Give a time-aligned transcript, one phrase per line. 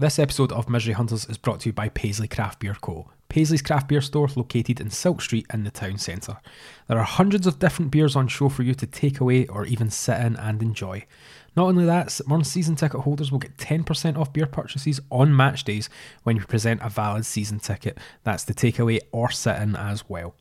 [0.00, 3.10] This episode of Misery Hunters is brought to you by Paisley Craft Beer Co.
[3.28, 6.38] Paisley's craft beer store located in Silk Street in the town centre.
[6.88, 9.90] There are hundreds of different beers on show for you to take away or even
[9.90, 11.04] sit in and enjoy.
[11.54, 15.90] Not only that, season ticket holders will get 10% off beer purchases on match days
[16.22, 17.98] when you present a valid season ticket.
[18.24, 20.34] That's the takeaway or sit in as well.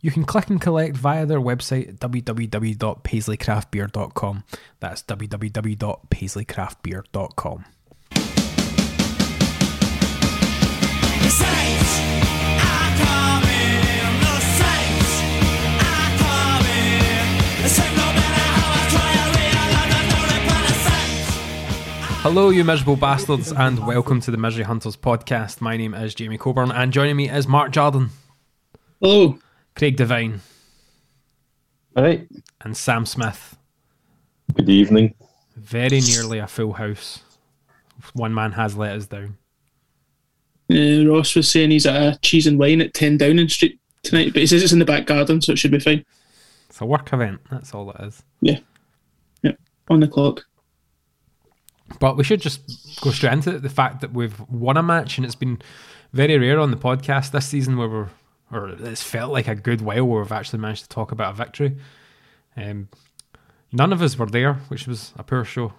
[0.00, 4.44] You can click and collect via their website www.paisleycraftbeer.com.
[4.80, 7.64] That's www.paisleycraftbeer.com.
[22.24, 25.60] Hello, you miserable bastards, and welcome to the Misery Hunters podcast.
[25.60, 28.08] My name is Jamie Coburn, and joining me is Mark Jordan.
[29.00, 29.38] Hello.
[29.76, 30.40] Craig Devine.
[31.94, 32.26] All right.
[32.62, 33.58] And Sam Smith.
[34.54, 35.14] Good evening.
[35.54, 37.22] Very nearly a full house.
[38.14, 39.36] One man has let us down.
[40.70, 44.32] Uh, Ross was saying he's at a cheese and wine at 10 Downing Street tonight,
[44.32, 46.04] but he says it's in the back garden, so it should be fine.
[46.68, 48.22] It's a work event, that's all it is.
[48.40, 48.58] Yeah.
[49.42, 49.52] Yeah.
[49.88, 50.44] On the clock.
[52.00, 53.62] But we should just go straight into it.
[53.62, 55.60] The fact that we've won a match, and it's been
[56.12, 58.08] very rare on the podcast this season where we're,
[58.50, 61.36] or it's felt like a good while where we've actually managed to talk about a
[61.36, 61.76] victory.
[62.56, 62.88] Um,
[63.72, 65.74] none of us were there, which was a poor show.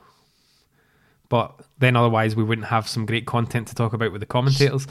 [1.29, 4.87] But then otherwise we wouldn't have some great content to talk about with the commentators.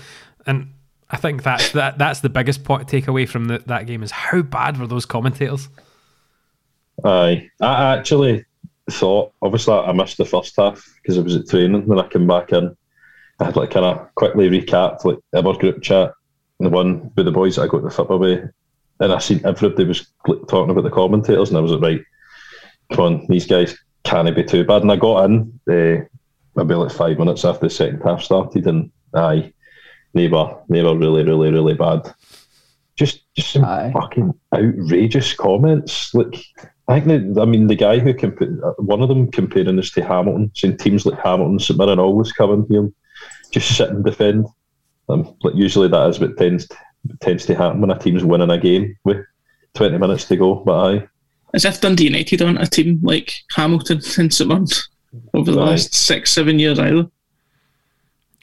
[0.46, 0.72] And
[1.10, 4.42] I think that's that that's the biggest point takeaway from the, that game is how
[4.42, 5.68] bad were those commentators?
[7.04, 8.44] Aye, I actually
[8.90, 11.86] thought obviously I missed the first half because I was at training.
[11.86, 12.76] Then I came back in.
[13.40, 16.12] I had like kind of quickly recapped like our group chat,
[16.60, 18.48] the one with the boys that I got the football with,
[19.00, 22.00] and I seen everybody was talking about the commentators, and I was like, right,
[22.92, 24.82] come on, these guys can't be too bad.
[24.82, 26.04] And I got in uh,
[26.56, 29.52] maybe like five minutes after the second half started, and aye,
[30.12, 32.12] they were they were really, really, really bad.
[32.96, 33.90] Just just some aye.
[33.92, 36.14] fucking outrageous comments.
[36.14, 36.36] Like
[36.88, 40.04] I think, the, I mean, the guy who compa- one of them comparing this to
[40.04, 42.92] Hamilton, saying teams like Hamilton, St Mirren always come in here,
[43.50, 44.46] just sit and defend.
[45.08, 46.76] Um, like usually that is what tends to,
[47.20, 49.18] tends to happen when a team's winning a game with
[49.74, 50.56] 20 minutes to go.
[50.56, 51.08] But aye,
[51.54, 54.66] as if Dundee United aren't a team like Hamilton and St Mirren
[55.32, 57.08] over the last six, seven years either.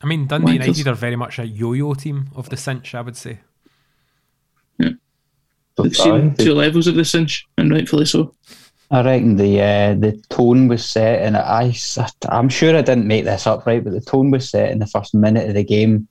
[0.04, 3.16] I mean, Dundee United are very much a yo-yo team of the cinch, I would
[3.16, 3.40] say.
[4.80, 4.90] Yeah.
[5.78, 8.34] They've seen two levels of the cinch, and rightfully so.
[8.90, 11.74] I reckon the uh, the tone was set, and I,
[12.28, 14.88] I'm sure I didn't make this up right, but the tone was set in the
[14.88, 16.08] first minute of the game.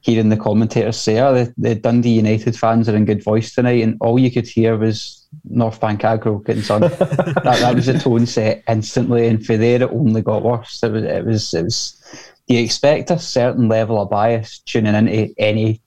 [0.00, 3.82] Hearing the commentators say, "Oh, the, the Dundee United fans are in good voice tonight,"
[3.82, 6.80] and all you could hear was North Bank aggro getting son.
[6.82, 10.82] that, that was the tone set instantly, and for there it only got worse.
[10.82, 12.24] It was it was it was.
[12.46, 15.82] You expect a certain level of bias tuning into any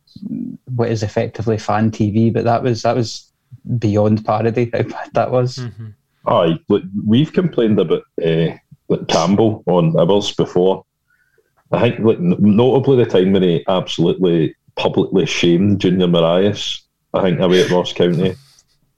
[0.76, 3.32] what is effectively fan TV, but that was that was
[3.78, 4.70] beyond parody.
[4.74, 5.58] How bad that was.
[5.58, 5.88] Mm-hmm.
[6.28, 8.56] Aye, look, we've complained about uh,
[8.90, 10.86] like Campbell on ours before.
[11.72, 16.82] I think, like, notably the time when he absolutely publicly shamed Junior Morias.
[17.14, 18.36] I think away at Ross County.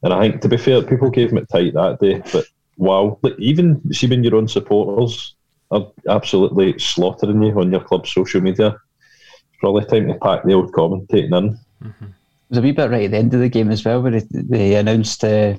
[0.03, 2.21] And I think, to be fair, people gave him it tight that day.
[2.31, 2.45] But
[2.77, 5.35] wow, like even see when your own supporters
[5.71, 10.53] are absolutely slaughtering you on your club's social media, it's probably time to pack the
[10.53, 11.59] old commentating in.
[11.81, 11.93] It
[12.49, 14.25] was a wee bit right at the end of the game as well, where they,
[14.29, 15.55] they announced uh,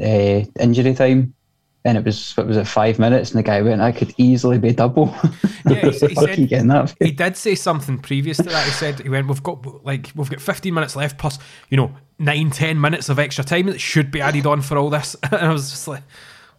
[0.00, 1.34] uh, injury time,
[1.86, 4.58] and it was what was it five minutes, and the guy went, "I could easily
[4.58, 5.14] be double."
[5.68, 6.94] Yeah, he, he said getting that?
[7.00, 8.64] he did say something previous to that.
[8.64, 11.40] He said he went, "We've got like we've got 15 minutes left, plus
[11.70, 14.90] you know nine, ten minutes of extra time that should be added on for all
[14.90, 16.04] this." And I was just like,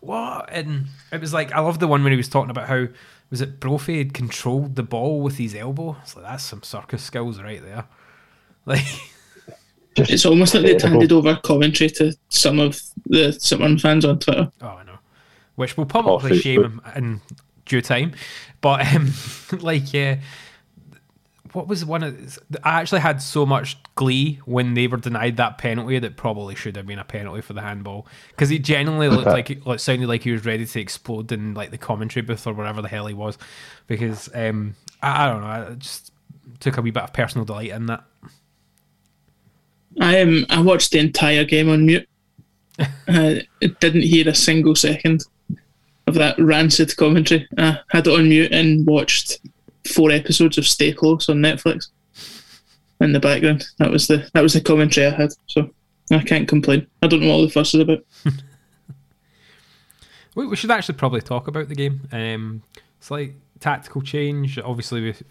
[0.01, 2.87] "What?" And it was like I love the one when he was talking about how
[3.29, 5.95] was it Brophy had controlled the ball with his elbow.
[6.01, 7.85] It's like that's some circus skills right there.
[8.65, 8.83] Like,
[9.95, 14.19] Just It's almost like they'd handed over commentary to some of the Sunderland fans on
[14.19, 14.51] Twitter.
[14.61, 14.96] oh, I know.
[15.57, 16.41] Which will probably Facebook.
[16.41, 17.21] shame him in
[17.65, 18.13] due time,
[18.61, 19.11] but um,
[19.59, 20.19] like, yeah.
[21.51, 25.57] what was one of I actually had so much glee when they were denied that
[25.57, 29.25] penalty that probably should have been a penalty for the handball because he genuinely looked
[29.25, 32.53] like it sounded like he was ready to explode in like the commentary booth or
[32.53, 33.39] wherever the hell he was
[33.87, 36.11] because um I, I don't know I just
[36.59, 38.03] took a wee bit of personal delight in that
[39.99, 42.07] I um, I watched the entire game on mute.
[43.07, 43.47] I
[43.79, 45.25] didn't hear a single second
[46.07, 47.47] of that rancid commentary.
[47.57, 49.39] I had it on mute and watched
[49.85, 51.89] four episodes of Stay Close on Netflix
[52.99, 53.65] in the background.
[53.77, 55.31] That was the that was the commentary I had.
[55.47, 55.69] So
[56.11, 56.87] I can't complain.
[57.01, 57.99] I don't know what all the fuss is about.
[60.37, 62.07] We, we should actually probably talk about the game.
[62.11, 62.61] Um,
[62.99, 65.23] slight tactical change, obviously with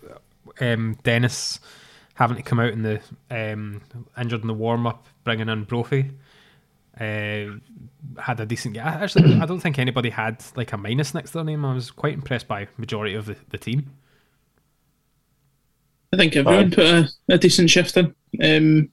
[0.61, 1.61] um, Dennis
[2.15, 3.01] having to come out in the
[3.31, 3.83] um,
[4.19, 6.11] injured in the warm up, bringing in Brophy.
[6.99, 7.59] Uh,
[8.19, 8.85] had a decent game.
[8.85, 11.65] Actually, I don't think anybody had like a minus next to their name.
[11.65, 13.91] I was quite impressed by majority of the, the team.
[16.13, 18.15] I think everyone put a, a decent shift in.
[18.43, 18.89] Um,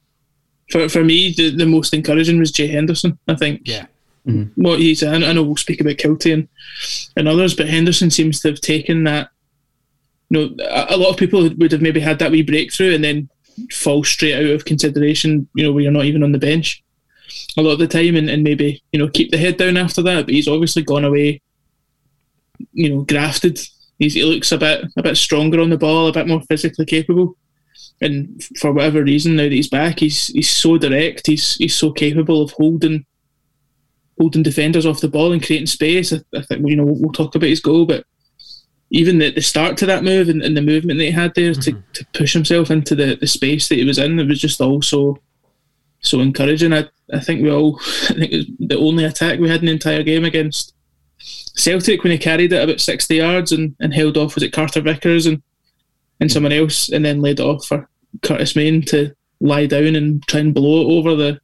[0.70, 3.18] for for me, the, the most encouraging was Jay Henderson.
[3.28, 3.86] I think Yeah,
[4.56, 6.48] what he's I know we'll speak about Kiltie and,
[7.16, 9.30] and others, but Henderson seems to have taken that.
[10.30, 13.04] You know, a, a lot of people would have maybe had that wee breakthrough and
[13.04, 13.30] then
[13.72, 15.48] fall straight out of consideration.
[15.56, 16.83] You know, where you're not even on the bench
[17.58, 20.02] a lot of the time, and, and maybe you know keep the head down after
[20.04, 20.26] that.
[20.26, 21.42] But he's obviously gone away.
[22.72, 23.60] You know, grafted.
[24.00, 26.86] He's, he looks a bit a bit stronger on the ball, a bit more physically
[26.86, 27.38] capable.
[28.02, 31.28] And for whatever reason, now that he's back, he's he's so direct.
[31.28, 33.06] He's he's so capable of holding
[34.20, 36.14] holding defenders off the ball and creating space.
[36.14, 38.06] I, I think you know we'll, we'll talk about his goal, but
[38.94, 41.54] even the, the start to that move and, and the movement that he had there
[41.54, 41.92] to, mm-hmm.
[41.94, 44.84] to push himself into the, the space that he was in, it was just all
[44.84, 45.18] so
[46.04, 46.74] so encouraging.
[46.74, 47.80] I I think we all
[48.10, 50.74] I think it was the only attack we had in the entire game against
[51.56, 54.82] Celtic when he carried it about sixty yards and, and held off was it Carter
[54.82, 55.42] Vickers and
[56.20, 57.90] and someone else and then laid it off for
[58.22, 61.40] Curtis Main to lie down and try and blow it over the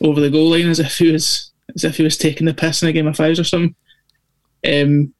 [0.00, 2.82] over the goal line as if he was as if he was taking the piss
[2.82, 3.74] in a game of fives or something.
[4.64, 5.12] Um,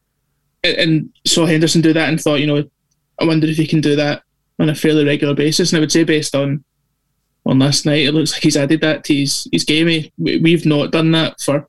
[0.65, 2.65] and- and saw Henderson do that and thought, you know,
[3.21, 4.23] I wonder if he can do that
[4.59, 5.71] on a fairly regular basis.
[5.71, 6.65] And I would say, based on
[7.47, 9.87] on last night, it looks like he's added that to his his game.
[10.19, 11.67] We- We've not done that for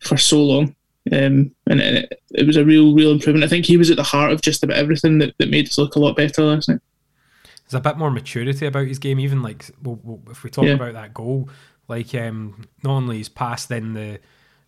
[0.00, 0.74] for so long,
[1.12, 3.44] um, and it, it was a real real improvement.
[3.44, 5.78] I think he was at the heart of just about everything that, that made us
[5.78, 6.80] look a lot better last night.
[7.68, 9.20] there's a bit more maturity about his game.
[9.20, 10.72] Even like well, well, if we talk Yeah.
[10.72, 11.48] about that goal,
[11.88, 14.18] like um, not only his pass, then the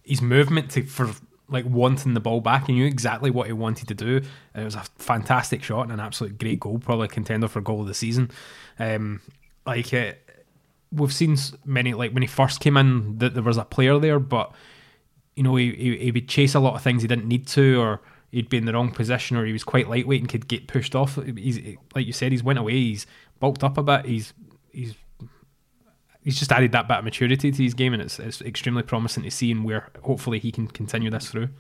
[0.02, 1.10] his movement to for
[1.50, 2.66] like wanting the ball back.
[2.66, 4.16] He knew exactly what he wanted to do.
[4.52, 7.80] And it was a fantastic shot and an absolute great goal, probably contender for goal
[7.80, 8.30] of the season.
[8.78, 9.20] Um,
[9.68, 10.12] like uh,
[10.90, 14.18] we've seen many like when he first came in that there was a player there,
[14.18, 14.52] but
[15.36, 17.80] you know he, he he would chase a lot of things he didn't need to,
[17.80, 20.66] or he'd be in the wrong position, or he was quite lightweight and could get
[20.66, 21.18] pushed off.
[21.36, 21.60] He's
[21.94, 22.72] like you said, he's went away.
[22.72, 23.06] He's
[23.40, 24.06] bulked up a bit.
[24.06, 24.32] He's
[24.72, 24.94] he's
[26.22, 29.24] he's just added that bit of maturity to his game, and it's it's extremely promising
[29.24, 31.50] to see, and where hopefully he can continue this through.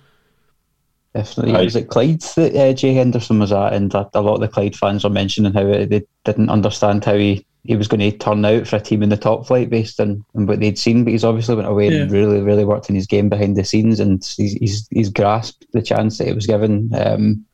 [1.14, 1.64] Definitely.
[1.64, 3.72] Was it Clyde that uh, Jay Henderson was at?
[3.72, 7.04] And a, a lot of the Clyde fans are mentioning how uh, they didn't understand
[7.04, 9.68] how he, he was going to turn out for a team in the top flight
[9.68, 11.04] based on, on what they'd seen.
[11.04, 14.00] But he's obviously went away and really, really worked in his game behind the scenes
[14.00, 16.90] and he's, he's, he's grasped the chance that he was given.
[16.94, 17.44] Um,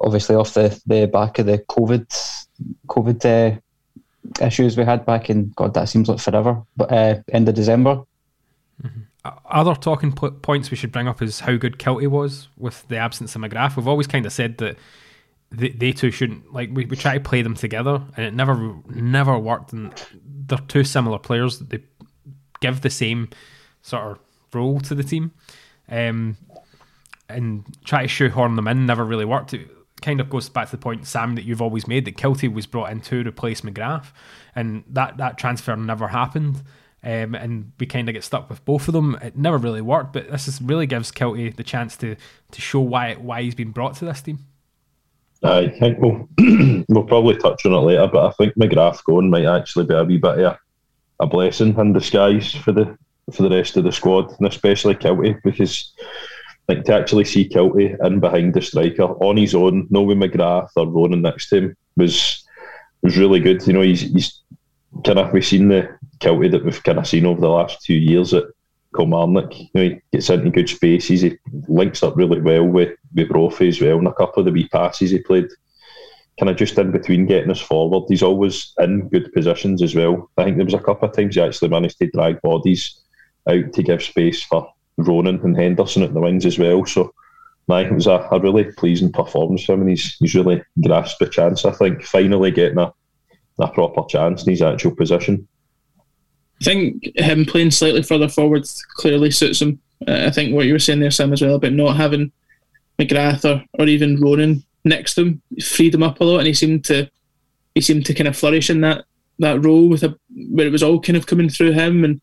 [0.00, 2.46] obviously, off the, the back of the COVID
[2.88, 7.48] COVID uh, issues we had back in, God, that seems like forever, but uh, end
[7.48, 8.02] of December.
[9.50, 12.96] Other talking po- points we should bring up is how good Kiltie was with the
[12.96, 13.76] absence of McGrath.
[13.76, 14.76] We've always kind of said that
[15.50, 18.76] they, they two shouldn't like we, we try to play them together, and it never
[18.88, 19.72] never worked.
[19.72, 19.92] And
[20.46, 21.58] they're two similar players.
[21.58, 21.80] They
[22.60, 23.30] give the same
[23.82, 24.18] sort of
[24.52, 25.32] role to the team,
[25.88, 26.36] um,
[27.28, 29.54] and try to shoehorn them in never really worked.
[29.54, 29.68] It
[30.02, 32.66] kind of goes back to the point, Sam, that you've always made that Kiltie was
[32.66, 34.12] brought in to replace McGrath,
[34.54, 36.62] and that that transfer never happened.
[37.00, 39.16] Um, and we kind of get stuck with both of them.
[39.22, 42.16] It never really worked, but this is, really gives Kiltie the chance to
[42.50, 44.40] to show why why he's been brought to this team.
[45.42, 46.28] I think we'll
[46.88, 50.04] we'll probably touch on it later, but I think McGrath going might actually be a
[50.04, 50.58] wee bit of a,
[51.20, 52.96] a blessing in disguise for the
[53.32, 55.92] for the rest of the squad, and especially Kiltie, because
[56.68, 60.70] like to actually see Kiltie in behind the striker on his own, no with McGrath
[60.76, 62.44] or Ronan next to him, was
[63.02, 63.64] was really good.
[63.66, 64.42] You know, he's he's
[65.04, 67.94] kind of we've seen the Kiltie that we've kind of seen over the last two
[67.94, 68.44] years at
[68.96, 69.58] Kilmarnock.
[69.58, 71.22] You know, he gets into good spaces.
[71.22, 74.52] He links up really well with with Brophy as well, and a couple of the
[74.52, 75.48] wee passes he played.
[76.38, 78.04] Kind of just in between getting us forward.
[78.08, 80.30] He's always in good positions as well.
[80.36, 83.00] I think there was a couple of times he actually managed to drag bodies
[83.48, 86.86] out to give space for Ronan and Henderson at the wings as well.
[86.86, 87.12] So,
[87.68, 91.20] I it was a, a really pleasing performance for him, and he's, he's really grasped
[91.22, 91.64] a chance.
[91.64, 92.92] I think finally getting a,
[93.58, 95.46] a proper chance in his actual position.
[96.60, 99.80] I think him playing slightly further forward clearly suits him.
[100.06, 102.32] Uh, I think what you were saying there, Sam, as well about not having
[102.98, 106.54] McGrath or, or even Ronan next to him freed him up a lot, and he
[106.54, 107.10] seemed to
[107.74, 109.04] he seemed to kind of flourish in that
[109.38, 110.18] that role with a
[110.50, 112.20] where it was all kind of coming through him and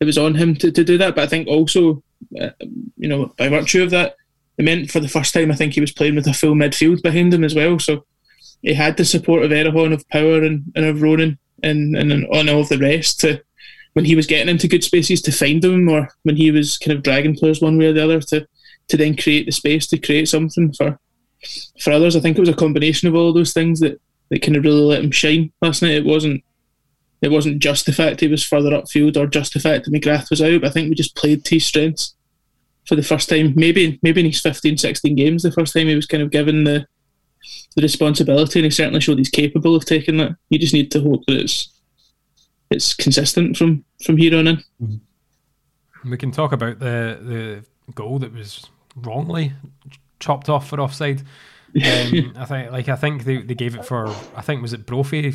[0.00, 1.14] it was on him to, to do that.
[1.14, 2.02] But I think also,
[2.40, 2.50] uh,
[2.96, 4.16] you know, by virtue of that,
[4.58, 7.02] it meant for the first time I think he was playing with a full midfield
[7.02, 7.78] behind him as well.
[7.78, 8.04] So
[8.62, 12.48] he had the support of Erhahon, of Power, and, and of Ronan, and and on
[12.48, 13.42] all of the rest to
[13.96, 16.94] when he was getting into good spaces to find them, or when he was kind
[16.94, 18.46] of dragging players one way or the other to
[18.88, 20.98] to then create the space to create something for
[21.80, 22.14] for others.
[22.14, 23.98] I think it was a combination of all those things that
[24.28, 25.92] that kind of really let him shine last night.
[25.92, 26.44] It wasn't
[27.22, 30.28] it wasn't just the fact he was further upfield or just the fact that McGrath
[30.28, 30.62] was out.
[30.62, 32.14] I think we just played to his strengths
[32.86, 33.54] for the first time.
[33.56, 36.64] Maybe maybe in his 15, 16 games, the first time he was kind of given
[36.64, 36.86] the
[37.76, 40.36] the responsibility, and he certainly showed he's capable of taking that.
[40.50, 41.70] You just need to hope that it's
[42.70, 45.00] it's consistent from from here on in.
[46.04, 47.18] We can talk about the
[47.86, 49.52] the goal that was wrongly
[50.18, 51.22] chopped off for offside.
[51.76, 54.08] Um, I think, like, I think they, they gave it for.
[54.34, 55.34] I think was it Brophy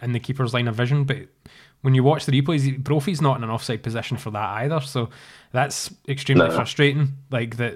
[0.00, 1.18] in the keeper's line of vision, but
[1.82, 4.80] when you watch the replays, Brophy's not in an offside position for that either.
[4.80, 5.10] So
[5.50, 6.54] that's extremely no.
[6.54, 7.08] frustrating.
[7.30, 7.74] Like that,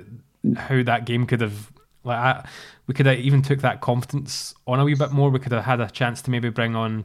[0.57, 1.71] how that game could have.
[2.05, 2.49] Like I,
[2.87, 5.29] we could have even took that confidence on a wee bit more.
[5.29, 7.05] We could have had a chance to maybe bring on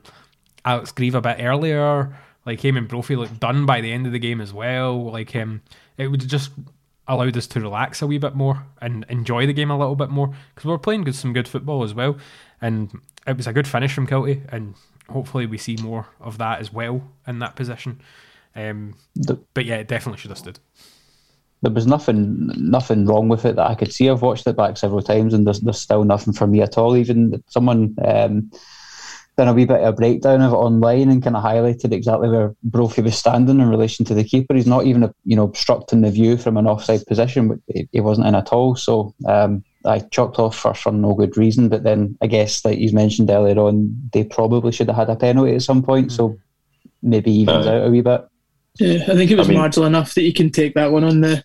[0.65, 2.15] Alex Greive a bit earlier.
[2.46, 5.12] Like him and Brophy looked done by the end of the game as well.
[5.12, 5.62] Like him, um,
[5.98, 6.51] it would just
[7.08, 10.10] allowed us to relax a wee bit more and enjoy the game a little bit
[10.10, 12.18] more because we were playing good, some good football as well.
[12.62, 12.91] And
[13.27, 14.75] it was a good finish from Kiltie, and
[15.10, 18.01] hopefully we see more of that as well in that position.
[18.56, 20.60] Um, the, but yeah, it definitely should have stood.
[21.63, 24.10] There was nothing, nothing wrong with it that I could see.
[24.10, 26.98] I've watched it back several times, and there's, there's still nothing for me at all.
[26.98, 28.50] Even someone um,
[29.38, 32.30] done a wee bit of a breakdown of it online and kind of highlighted exactly
[32.30, 34.54] where Brophy was standing in relation to the keeper.
[34.54, 37.60] He's not even, you know, obstructing the view from an offside position, but
[37.92, 38.76] he wasn't in at all.
[38.76, 41.70] So um, I chalked off for, for no good reason.
[41.70, 45.16] But then I guess, like you mentioned earlier on, they probably should have had a
[45.16, 46.12] penalty at some point.
[46.12, 46.38] So
[47.02, 48.28] maybe evens uh, out a wee bit.
[48.80, 51.04] Yeah, I think it was I mean, marginal enough that you can take that one
[51.04, 51.44] on the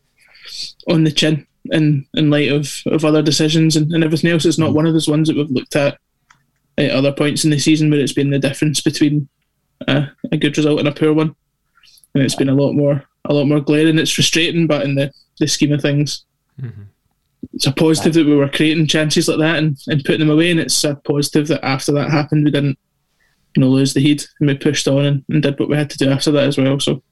[0.88, 4.45] on the chin in in light of, of other decisions and, and everything else.
[4.45, 5.99] It's not one of those ones that we've looked at
[6.78, 9.28] at other points in the season where it's been the difference between
[9.88, 11.35] uh, a good result and a poor one,
[12.14, 13.99] and it's been a lot more a lot more glaring.
[13.99, 16.25] It's frustrating, but in the, the scheme of things,
[16.61, 16.83] mm-hmm.
[17.52, 20.50] it's a positive that we were creating chances like that and, and putting them away,
[20.50, 22.78] and it's a positive that after that happened, we didn't
[23.56, 25.90] you know lose the heat and we pushed on and, and did what we had
[25.90, 26.78] to do after that as well.
[26.78, 27.02] So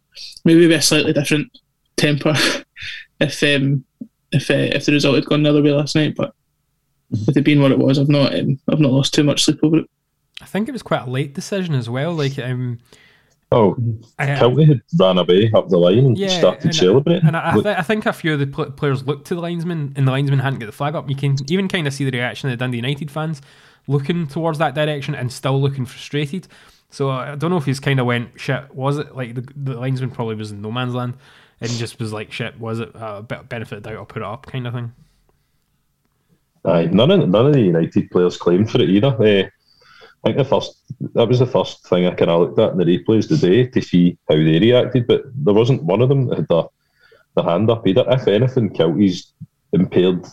[0.44, 1.50] maybe we have a slightly different
[1.96, 2.34] temper
[3.20, 3.84] if um,
[4.30, 6.34] if uh, if the result had gone the other way last night, but
[7.26, 9.60] with it being what it was, I've not um, I've not lost too much sleep
[9.62, 9.90] over it.
[10.40, 12.12] I think it was quite a late decision as well.
[12.12, 12.78] Like, um,
[13.52, 13.76] oh,
[14.18, 17.26] Kiltie had ran away up the line and yeah, started and, celebrating.
[17.26, 19.40] And I, I, th- I, think a few of the pl- players looked to the
[19.40, 21.08] linesman, and the linesman hadn't got the flag up.
[21.08, 23.40] You can even kind of see the reaction of the Dundee United fans
[23.86, 26.48] looking towards that direction and still looking frustrated.
[26.90, 28.74] So I don't know if he's kind of went shit.
[28.74, 31.16] Was it like the, the linesman probably was in no man's land
[31.60, 32.58] and just was like shit?
[32.60, 33.96] Was it a bit benefit of doubt?
[33.96, 34.92] I'll put it up, kind of thing.
[36.66, 39.08] Aye, none of none of the United players claimed for it either.
[39.08, 39.48] Uh,
[40.24, 40.82] I think the first
[41.14, 43.82] that was the first thing I kind of looked at in the replays today to
[43.82, 46.64] see how they reacted, but there wasn't one of them that had their,
[47.36, 48.04] their hand up either.
[48.08, 49.34] If anything, Kiltie's
[49.74, 50.26] impaired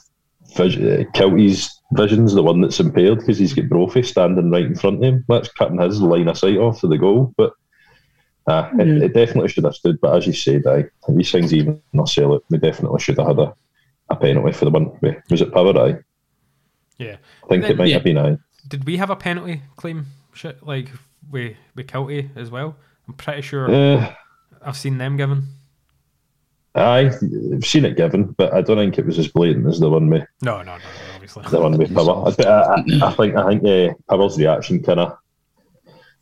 [0.55, 4.97] vision, uh, vision's the one that's impaired because he's got Brophy standing right in front
[4.97, 5.25] of him.
[5.27, 7.33] That's cutting his line of sight off to the goal.
[7.35, 7.51] But
[8.47, 9.01] uh, it, mm.
[9.03, 9.99] it, definitely should have stood.
[9.99, 12.43] But as you said, aye, these things even not sell it.
[12.49, 13.53] They definitely should have had a,
[14.09, 14.97] a penalty for the one.
[15.29, 16.03] Was it Power?
[17.01, 17.95] Yeah, I think then, it might yeah.
[17.95, 18.39] have been nine.
[18.67, 20.05] Did we have a penalty claim?
[20.33, 20.87] Shit, like
[21.31, 22.75] we we Kiltie as well.
[23.07, 23.69] I'm pretty sure.
[23.73, 24.13] Uh,
[24.63, 25.47] I've seen them given.
[26.75, 27.15] I've
[27.63, 30.25] seen it given, but I don't think it was as blatant as the one with
[30.43, 30.83] No, no, no,
[31.15, 31.43] obviously.
[31.49, 31.97] the one with.
[31.97, 32.75] I,
[33.07, 35.17] I, think I think uh, Power's reaction kind of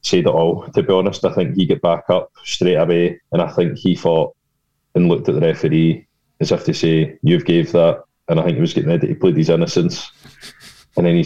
[0.01, 0.65] said it all.
[0.69, 3.95] To be honest, I think he got back up straight away, and I think he
[3.95, 4.33] thought
[4.95, 6.07] and looked at the referee
[6.39, 9.15] as if to say, "You've gave that," and I think he was getting ready to
[9.15, 10.09] plead his innocence,
[11.00, 11.25] and then he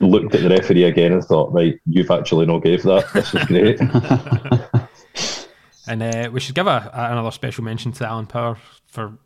[0.00, 3.12] looked at the referee again and thought, "Right, you've actually not gave that.
[3.12, 3.80] This is great."
[5.86, 8.58] And uh, we should give a, a- another special mention to Alan Power
[8.88, 9.16] for,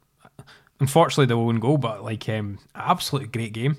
[0.78, 3.76] unfortunately, the own goal, but like, um, absolutely great game.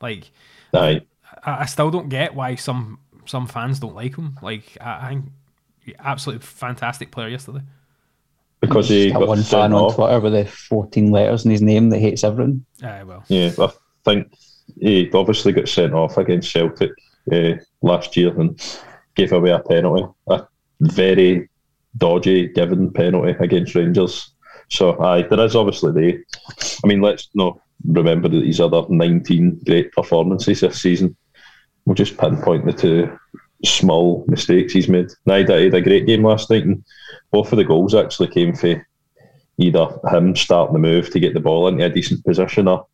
[0.00, 0.32] Like,
[0.72, 1.02] Aye.
[1.44, 4.36] I, I still don't get why some some fans don't like him.
[4.42, 5.24] Like, I, I think
[6.00, 7.60] absolutely fantastic player yesterday.
[8.60, 9.94] because he Got got one sent fan on.
[9.94, 12.66] Twitter with the 14 letters in his name that hates everything.
[12.82, 13.70] Uh, well, Yeah, I
[14.04, 14.34] think
[14.80, 16.90] he obviously got sent off against Celtic
[17.32, 18.60] uh, last year and
[19.14, 20.46] gave away a penalty, a
[20.80, 21.48] very
[21.96, 24.30] dodgy given penalty against Rangers.
[24.68, 26.24] So, aye, there is obviously the.
[26.84, 31.16] I mean, let's not remember that these other 19 great performances this season.
[31.84, 33.18] We'll just pinpoint the two
[33.64, 35.10] small mistakes he's made.
[35.26, 36.84] He had a great game last night, and
[37.30, 38.86] both of the goals actually came for
[39.58, 42.86] either him starting the move to get the ball into a decent position or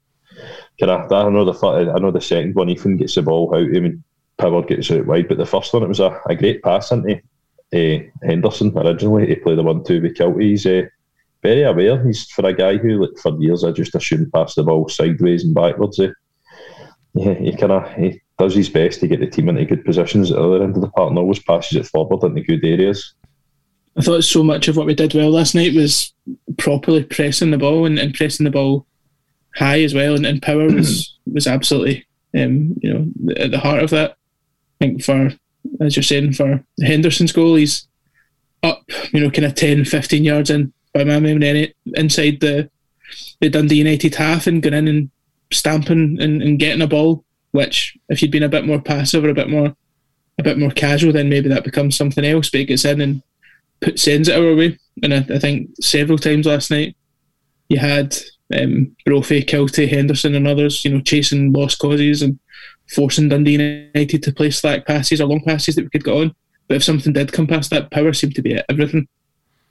[0.81, 3.77] can I, know the I know the second one Ethan gets the ball out.
[3.77, 4.03] I mean,
[4.39, 7.21] Power gets it wide, but the first one it was a, a great pass into
[7.75, 10.43] uh, Henderson originally to play the one two with Kiltie.
[10.43, 10.83] He's uh,
[11.43, 12.03] very aware.
[12.03, 15.45] He's for a guy who like for years I just assumed passed the ball sideways
[15.45, 16.01] and backwards.
[16.01, 16.09] Eh,
[17.13, 20.31] yeah, he kind of he does his best to get the team into good positions
[20.31, 23.13] at the other end of the park and always passes it forward into good areas.
[23.99, 26.15] I thought so much of what we did well last night was
[26.57, 28.87] properly pressing the ball and, and pressing the ball
[29.57, 33.83] high as well, and, and power was was absolutely um, you know at the heart
[33.83, 34.12] of that.
[34.80, 35.30] I think for
[35.80, 37.87] as you're saying for Henderson's goal, he's
[38.62, 42.71] up you know kind of 10, 15 yards in by my memory, it- inside the
[43.40, 45.11] the Dundee United half and going in and
[45.52, 47.25] stamping and, and getting a ball.
[47.52, 49.75] Which if you'd been a bit more passive or a bit more
[50.38, 52.49] a bit more casual, then maybe that becomes something else.
[52.49, 53.23] But he gets in and
[53.80, 54.78] put sends it our way.
[55.02, 56.97] And I, I think several times last night
[57.69, 58.17] you had
[58.58, 62.39] um, Brophy, Kiltie, Henderson, and others, you know, chasing lost causes and
[62.89, 66.34] forcing Dundee United to play slack passes or long passes that we could get on.
[66.69, 69.08] But if something did come past that, power seemed to be at everything.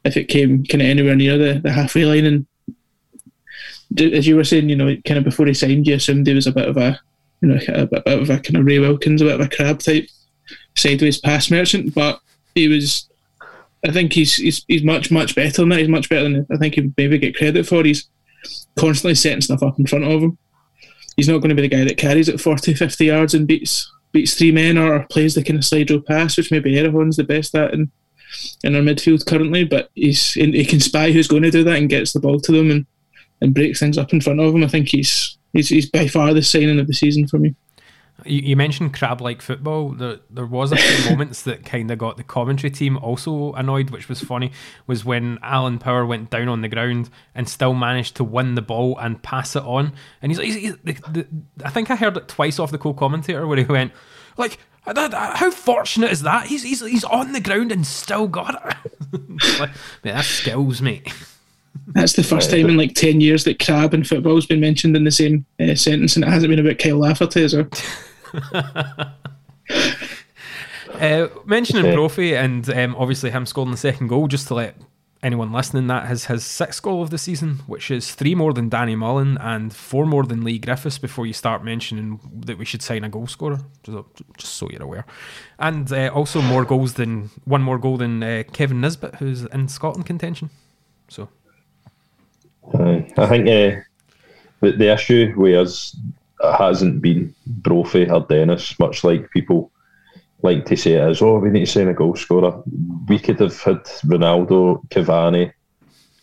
[0.06, 2.46] If it came kind of anywhere near the, the halfway line, and
[4.14, 6.48] as you were saying, you know, kind of before he signed, you assumed he was
[6.48, 7.00] a bit of a,
[7.42, 9.80] you know, a bit of a kind of Ray Wilkins, a bit of a crab
[9.80, 10.08] type
[10.76, 12.22] sideways pass merchant, but
[12.56, 13.10] he was
[13.86, 15.80] I think he's he's he's much much better than that.
[15.80, 17.84] He's much better than I think he maybe get credit for.
[17.84, 18.10] He's
[18.80, 20.38] constantly setting stuff up in front of him.
[21.16, 23.92] He's not going to be the guy that carries it 40, 50 yards and beats
[24.12, 27.24] beats three men or plays the kind of slide rule pass, which maybe Erhahon's the
[27.24, 27.92] best at in
[28.64, 29.66] in our midfield currently.
[29.66, 32.52] But he's he can spy who's going to do that and gets the ball to
[32.52, 32.86] them and,
[33.42, 34.64] and breaks things up in front of him.
[34.64, 37.56] I think he's he's he's by far the signing of the season for me.
[38.26, 39.90] You, you mentioned crab-like football.
[39.90, 43.90] There, there was a few moments that kind of got the commentary team also annoyed,
[43.90, 44.52] which was funny.
[44.88, 48.62] Was when Alan Power went down on the ground and still managed to win the
[48.62, 49.94] ball and pass it on.
[50.22, 51.28] And he's, he's, he's the, the,
[51.64, 53.92] I think I heard it twice off the co-commentator where he went,
[54.38, 56.48] like, that, that- how fortunate is that?
[56.48, 59.20] He's he's he's on the ground and still got it.
[59.60, 59.70] like,
[60.04, 61.14] mate, that's skills, mate.
[61.88, 65.04] That's the first time in like ten years that crab and football's been mentioned in
[65.04, 67.68] the same uh, sentence, and it hasn't been about Kyle Lafferty, is there?
[71.00, 71.96] Uh, mentioning Okay.
[71.96, 74.76] Brophy and um, obviously him scoring the second goal, just to let
[75.22, 78.70] anyone listening, that his his sixth goal of the season, which is three more than
[78.70, 82.82] Danny Mullen and four more than Lee Griffiths before you start mentioning that we should
[82.82, 84.04] sign a goal scorer, just,
[84.40, 85.06] so you're aware.
[85.60, 89.68] And uh, also more goals than one more goal than uh, Kevin Nisbet, who's in
[89.68, 90.50] Scotland contention.
[91.08, 91.30] So.
[92.74, 93.82] I think uh,
[94.62, 95.96] the, the issue with us
[96.42, 99.72] hasn't been Brophy or Dennis, much like people
[100.42, 102.62] like to say it is, oh, we need to sign a goal scorer.
[103.08, 105.52] We could have had Ronaldo, Cavani,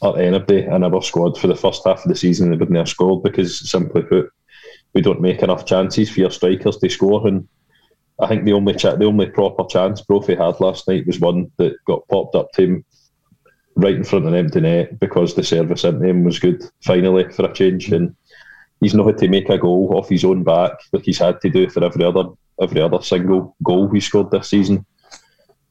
[0.01, 2.89] or anybody in our squad for the first half of the season They wouldn't have
[2.89, 4.31] scored because, simply put,
[4.95, 7.27] we don't make enough chances for your strikers to score.
[7.27, 7.47] And
[8.21, 11.51] I think the only cha- the only proper chance Brophy had last night was one
[11.59, 12.85] that got popped up to him
[13.75, 17.31] right in front of an empty net because the service into him was good, finally,
[17.31, 17.93] for a change.
[17.93, 18.17] And
[18.81, 21.51] he's not had to make a goal off his own back like he's had to
[21.51, 22.25] do for every other
[22.61, 24.85] every other single goal he scored this season.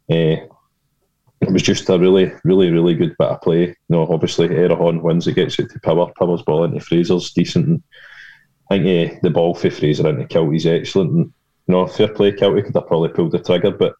[0.10, 0.38] Eh,
[1.41, 3.68] it was just a really, really, really good bit of play.
[3.68, 6.12] You know, obviously Erhahon wins it, gets it to Power.
[6.18, 7.68] Power's ball into Fraser's decent.
[7.68, 7.84] And
[8.70, 11.12] I think eh, the ball for Fraser into Kiltie's excellent.
[11.12, 11.34] And
[11.68, 13.96] you know, fair play, Kiltie could have probably pulled the trigger, but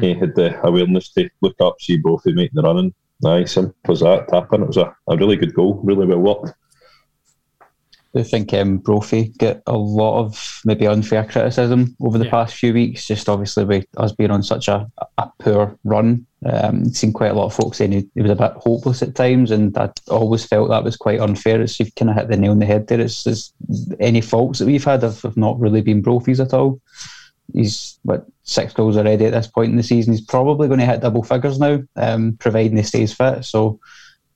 [0.00, 2.78] he had the awareness to look up, see both of them making the run.
[2.78, 2.94] And
[3.24, 4.28] aye, simple as that.
[4.28, 4.62] Tapping.
[4.62, 6.54] It was a, a really good goal, really well worked.
[8.16, 12.30] I think um, Brophy get a lot of maybe unfair criticism over the Yeah.
[12.30, 13.06] past few weeks.
[13.06, 17.34] Just obviously with us being on such a, a poor run, um, seen quite a
[17.34, 20.46] lot of folks saying he, he was a bit hopeless at times, and I always
[20.46, 21.60] felt that was quite unfair.
[21.60, 23.00] It's you've kind of hit the nail on the head there.
[23.00, 23.52] It's, it's
[24.00, 26.80] any faults that we've had have, have not really been Brophy's at all.
[27.52, 30.12] He's what six goals already at this point in the season.
[30.12, 33.44] He's probably going to hit double figures now, um, providing he stays fit.
[33.44, 33.78] So,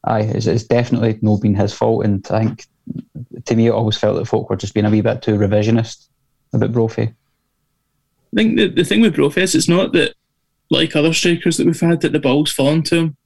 [0.05, 2.67] aye, it's, it's definitely no been his fault, and I think
[3.45, 6.09] to me, it always felt that folk were just being a wee bit too revisionist
[6.53, 7.03] about Brophy.
[7.03, 10.15] I think the, the thing with Brophy is it's not that,
[10.71, 13.17] like other strikers that we've had, that the ball's fallen to him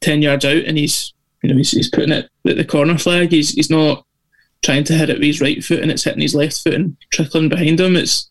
[0.00, 3.32] 10 yards out and he's you know he's, he's putting it at the corner flag.
[3.32, 4.06] He's, he's not
[4.62, 6.96] trying to hit it with his right foot and it's hitting his left foot and
[7.10, 7.96] trickling behind him.
[7.96, 8.30] It's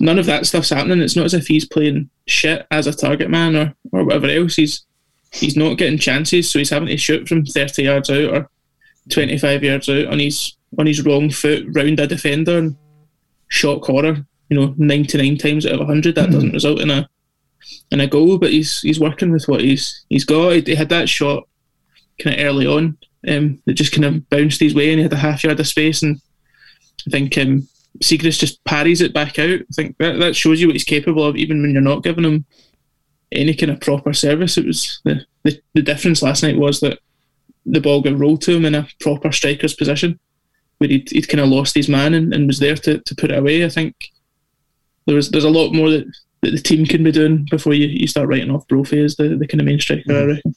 [0.00, 1.00] None of that stuff's happening.
[1.00, 4.56] It's not as if he's playing shit as a target man or, or whatever else.
[4.56, 4.84] He's
[5.30, 8.50] he's not getting chances, so he's having to shoot from 30 yards out or
[9.10, 12.76] 25 yards out on his on his wrong foot round a defender and
[13.48, 14.26] shot corner.
[14.48, 17.08] You know, 99 times out of 100, that doesn't result in a
[17.90, 18.38] in a goal.
[18.38, 20.50] But he's he's working with what he's he's got.
[20.50, 21.44] He, he had that shot
[22.20, 25.12] kind of early on um, that just kind of bounced his way, and he had
[25.12, 26.02] a half yard of space.
[26.02, 26.20] And
[27.06, 27.66] I think um,
[28.00, 29.60] just parries it back out.
[29.60, 32.24] I think that that shows you what he's capable of, even when you're not giving
[32.24, 32.44] him
[33.30, 34.58] any kind of proper service.
[34.58, 36.98] It was the, the, the difference last night was that
[37.66, 40.18] the ball got rolled to him in a proper striker's position,
[40.78, 43.30] where he'd, he'd kind of lost his man and, and was there to, to put
[43.30, 43.64] it away.
[43.64, 43.94] I think
[45.06, 46.06] there was there's a lot more that,
[46.42, 49.36] that the team can be doing before you, you start writing off Brophy as the,
[49.36, 50.12] the kind of main striker.
[50.12, 50.54] I reckon.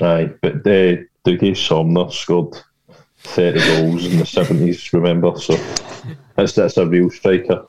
[0.00, 2.56] Aye, but uh, Dougie Somner scored
[3.18, 5.38] 30 goals in the 70s, remember?
[5.38, 5.56] So
[6.34, 7.66] that's, that's a real striker.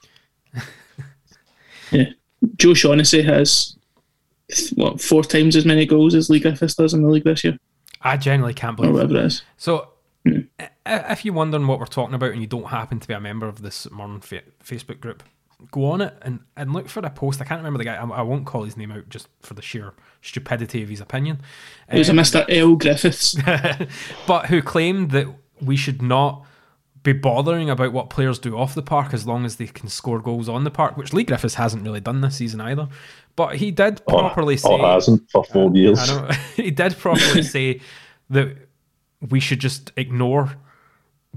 [1.91, 2.10] Yeah,
[2.56, 3.78] Joe Shaughnessy has
[4.76, 7.58] what four times as many goals as Lee Griffiths does in the league this year,
[8.04, 9.44] I genuinely can't believe whatever it is.
[9.58, 9.89] So,
[10.28, 10.48] i-
[10.86, 13.48] if you're wondering what we're talking about and you don't happen to be a member
[13.48, 15.24] of this modern fa- Facebook group,
[15.72, 17.39] go on it and, and look for a post.
[17.42, 17.96] I can't remember the guy.
[17.96, 21.39] I, I won't call his name out just for the sheer stupidity of his opinion.
[21.89, 23.36] It was a Um, Mister L Griffiths.
[24.28, 25.28] but who claimed that
[25.62, 26.46] we should not
[27.04, 30.20] be bothering about what players do off the park as long as they can score
[30.20, 32.88] goals on the park, which Lee Griffiths hasn't really done this season either.
[33.36, 36.00] But he did properly or, say or hasn't for four years.
[36.56, 37.82] He did properly say
[38.30, 38.56] that
[39.30, 40.56] we should just ignore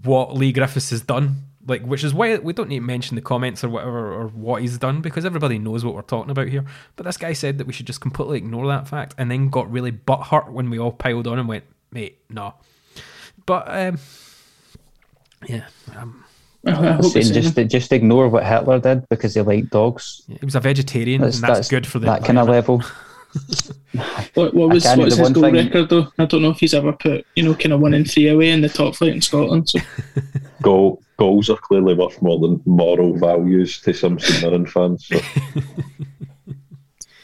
[0.04, 1.42] what Lee Griffiths has done.
[1.68, 4.62] Like, which is why we don't need to mention the comments or whatever or what
[4.62, 6.64] he's done because everybody knows what we're talking about here.
[6.94, 9.68] But this guy said that we should just completely ignore that fact, and then got
[9.72, 12.54] really butthurt when we all piled on and went, "Mate, no."
[13.46, 13.98] But um,
[15.48, 15.64] yeah,
[15.96, 16.24] um,
[16.66, 20.22] I, I hope Saying just just ignore what Hitler did because he liked dogs.
[20.28, 22.82] he was a vegetarian, That's, and that's, that's good for the that kind of level.
[24.34, 26.10] What, what was Again, what's his goal thing- record though?
[26.18, 28.48] I don't know if he's ever put you know kind of one in three away
[28.50, 29.68] in the top flight in Scotland.
[29.68, 29.78] So
[30.62, 35.06] Goal, goals are clearly worth more than moral values to some St Mirren fans.
[35.06, 35.20] So.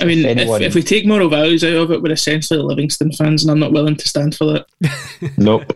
[0.01, 3.13] I mean, If if, if we take moral values out of it, we're essentially Livingston
[3.13, 5.33] fans, and I'm not willing to stand for that.
[5.39, 5.73] nope.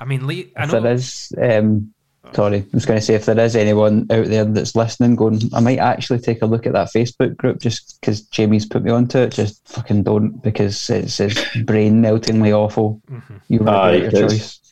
[0.00, 1.92] I mean, Lee, I If know there is, um,
[2.32, 5.40] sorry, I was going to say if there is anyone out there that's listening, going,
[5.54, 8.90] I might actually take a look at that Facebook group just because Jamie's put me
[8.90, 9.32] onto it.
[9.32, 13.00] Just fucking don't because it's, it's brain meltingly awful.
[13.48, 14.64] You Aye, regret your it's- choice.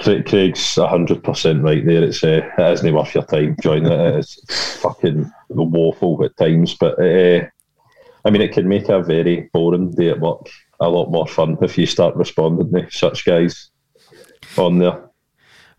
[0.00, 2.02] Craig, Craig's hundred percent right there.
[2.02, 4.14] It's uh, it isn't worth your time joining it.
[4.16, 7.44] It's fucking woeful at times, but uh,
[8.24, 10.48] I mean, it can make a very boring day at work
[10.80, 13.70] a lot more fun if you start responding to such guys
[14.56, 15.10] on there.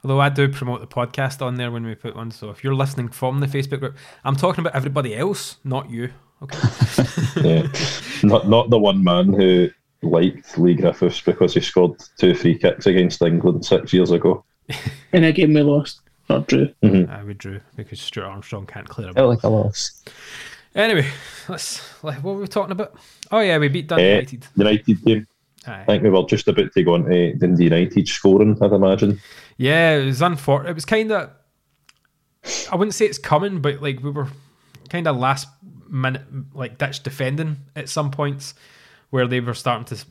[0.03, 2.75] Although I do promote the podcast on there when we put one, so if you're
[2.75, 6.09] listening from the Facebook group, I'm talking about everybody else, not you.
[6.43, 6.57] Okay.
[7.43, 7.67] Yeah.
[8.23, 9.69] not not the one man who
[10.01, 14.43] liked Lee Griffiths because he scored two free kicks against England six years ago.
[15.13, 16.69] In a game we lost or drew.
[16.83, 19.23] I would drew because Stuart Armstrong can't clear a ball.
[19.23, 20.03] Felt like a loss.
[20.75, 21.07] Anyway,
[21.49, 21.81] let's.
[22.03, 22.93] Like, what were we talking about?
[23.31, 24.47] Oh yeah, we beat Dundee Eh, United.
[24.55, 25.27] United game.
[25.67, 25.81] Aye.
[25.81, 29.19] I think we were just about to go on to Dundee United scoring, I'd imagine.
[29.57, 30.71] Yeah, it was unfortunate.
[30.71, 31.29] It was kind of.
[32.71, 34.27] I wouldn't say it's coming, but like we were
[34.89, 35.47] kind of last
[35.89, 36.21] minute,
[36.53, 38.53] like ditch defending at some points,
[39.09, 40.05] where they were starting to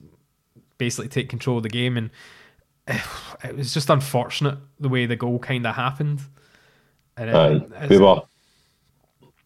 [0.78, 2.10] basically take control of the game, and
[3.44, 6.20] it was just unfortunate the way the goal kind of happened.
[7.16, 7.34] And it-
[7.80, 8.20] Aye, we were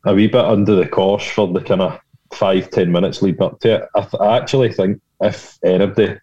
[0.04, 2.00] a wee bit under the cosh for the kind of
[2.32, 3.88] five, ten minutes leading up to it.
[3.94, 6.18] I, th- I actually think if anybody,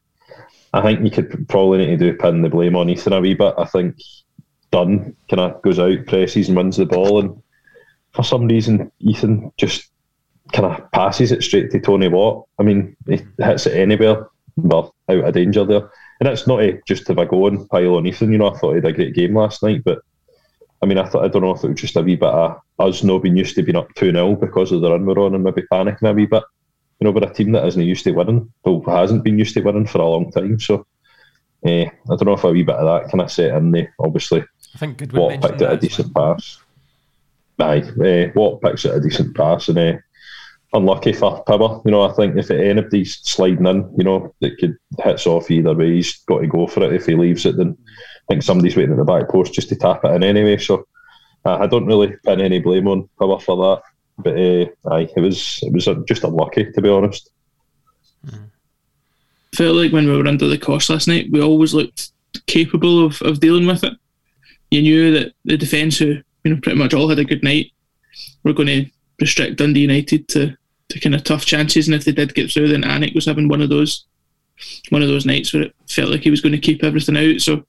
[0.74, 3.34] I think you could probably need to do pin the blame on Ethan a wee
[3.34, 3.54] bit.
[3.58, 3.96] I think
[4.72, 7.42] Dunne kind of goes out, presses and wins the ball, and
[8.14, 9.92] for some reason Ethan just
[10.54, 12.48] kind of passes it straight to Tony Watt.
[12.60, 15.90] I mean, he hits it anywhere, well, out of danger there.
[16.20, 18.32] And it's not a, just have a go and pile on Ethan.
[18.32, 20.00] You know, I thought he had a great game last night, but
[20.82, 22.60] I mean, I thought I don't know if it was just a wee bit of
[22.80, 25.36] us not being used to being up 2 0 because of the run we're on
[25.36, 26.44] and maybe panicking a wee bit.
[27.00, 29.62] You know, but a team that isn't used to winning, well, hasn't been used to
[29.62, 30.60] winning for a long time.
[30.60, 30.86] So
[31.66, 33.94] uh, I don't know if a wee bit of that kind of set in there.
[34.00, 34.44] Obviously,
[34.76, 36.36] I think Goodwin Watt picked it a decent well.
[36.36, 36.60] pass.
[37.60, 39.94] Aye, uh, Watt picks it a decent pass and uh,
[40.74, 41.82] unlucky for Power.
[41.86, 45.74] You know, I think if anybody's sliding in, you know, that could hits off either
[45.74, 46.94] way, he's got to go for it.
[46.94, 49.76] If he leaves it, then I think somebody's waiting at the back post just to
[49.76, 50.58] tap it in anyway.
[50.58, 50.88] So
[51.46, 53.84] uh, I don't really pin any blame on Power for that.
[54.17, 57.30] But uh, aye, it was it was just unlucky to be honest.
[58.25, 58.49] Mm.
[59.56, 62.12] Felt like when we were under the cost last night, we always looked
[62.47, 63.93] capable of, of dealing with it.
[64.71, 67.71] You knew that the defence, who you know pretty much all had a good night,
[68.43, 68.86] were going to
[69.19, 70.56] restrict Dundee United to,
[70.89, 71.88] to kind of tough chances.
[71.88, 74.06] And if they did get through, then Alnwick was having one of those
[74.89, 77.41] one of those nights where it felt like he was going to keep everything out.
[77.41, 77.63] So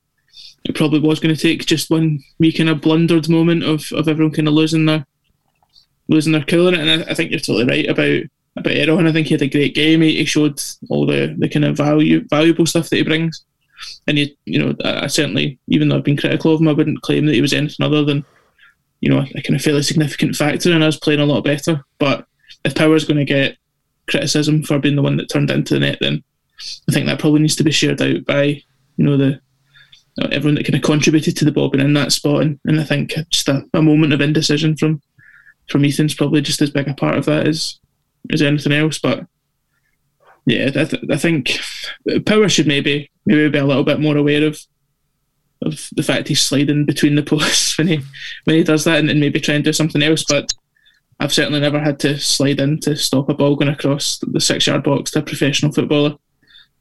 [0.64, 4.08] it probably was going to take just one wee kind of blundered moment of, of
[4.08, 5.06] everyone kind of losing their
[6.09, 6.75] losing their cool it.
[6.75, 8.23] And I, I think you're totally right about
[8.57, 8.99] about Errol.
[8.99, 10.01] And I think he had a great game.
[10.01, 13.44] He, he showed all the, the kind of value valuable stuff that he brings.
[14.07, 16.73] And he, you know, I, I certainly, even though I've been critical of him, I
[16.73, 18.25] wouldn't claim that he was anything other than
[19.01, 21.85] you know, a kind of fairly significant factor in us playing a lot better.
[21.99, 22.27] But
[22.64, 23.57] if Power's going to get
[24.09, 26.23] criticism for being the one that turned into the net, then
[26.88, 28.62] I think that probably needs to be shared out by,
[28.97, 29.40] you know, the
[30.33, 32.42] everyone that kind of contributed to the bobbing in that spot.
[32.42, 35.01] And, and I think just a, a moment of indecision from
[35.68, 37.78] from Ethan's probably just as big a part of that as
[38.33, 38.98] as anything else.
[38.98, 39.26] But
[40.46, 41.59] yeah, I, th- I think
[42.26, 44.61] Power should maybe maybe be a little bit more aware of
[45.62, 48.00] of the fact he's sliding between the posts when he
[48.44, 50.24] when he does that, and, maybe try and do something else.
[50.28, 50.52] But
[51.20, 54.66] I've certainly never had to slide in to stop a ball going across the six
[54.66, 56.16] yard box to a professional footballer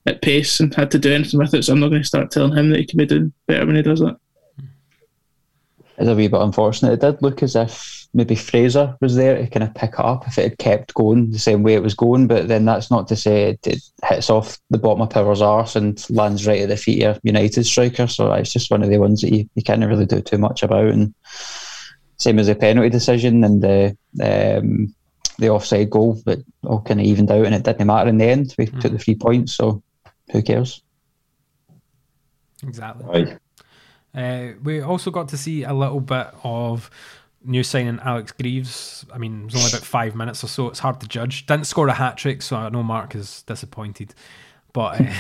[0.05, 1.63] at pace and had to do anything with it.
[1.63, 3.75] So I'm not going to start telling him that he can be doing better when
[3.75, 4.17] he does that.
[5.97, 6.93] It's a wee bit unfortunate.
[6.93, 10.27] It did look as if maybe Fraser was there to kind of pick it up
[10.27, 12.27] if it had kept going the same way it was going.
[12.27, 16.03] But then that's not to say it, hits off the bottom of Power's arse and
[16.09, 18.07] lands right at the feet of United striker.
[18.07, 20.63] So it's just one of the ones that you, you can't really do too much
[20.63, 20.89] about.
[20.89, 21.13] And
[22.17, 24.93] same as the penalty decision and the um,
[25.37, 28.25] the offside goal, but all kind of evened out and it didn't matter in the
[28.25, 28.55] end.
[28.57, 28.81] We mm.
[28.81, 29.83] took the three points, so
[30.31, 30.81] who cares?
[32.63, 33.37] Exactly.
[34.15, 36.89] Uh, we also got to see a little bit of
[37.47, 38.69] new signing Alex Greive.
[39.13, 40.67] I mean, it was only about five minutes or so.
[40.67, 41.45] It's hard to judge.
[41.45, 44.13] Didn't score a hat trick, so I know Mark is disappointed.
[44.73, 45.13] But uh,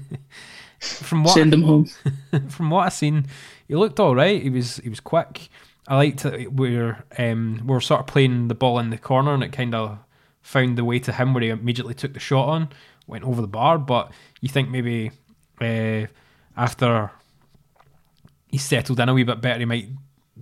[0.78, 1.88] from what send him home.
[2.48, 3.26] from what I seen,
[3.66, 4.42] he looked all right.
[4.42, 5.48] He was he was quick.
[5.86, 9.34] I liked it where um, we were sort of playing the ball in the corner,
[9.34, 9.98] and it kind of
[10.42, 12.68] found the way to him where he immediately took the shot on,
[13.06, 13.78] went over the bar.
[13.78, 15.10] But you think maybe
[15.60, 16.06] uh,
[16.56, 17.10] after
[18.48, 19.88] he settled in a wee bit better, he might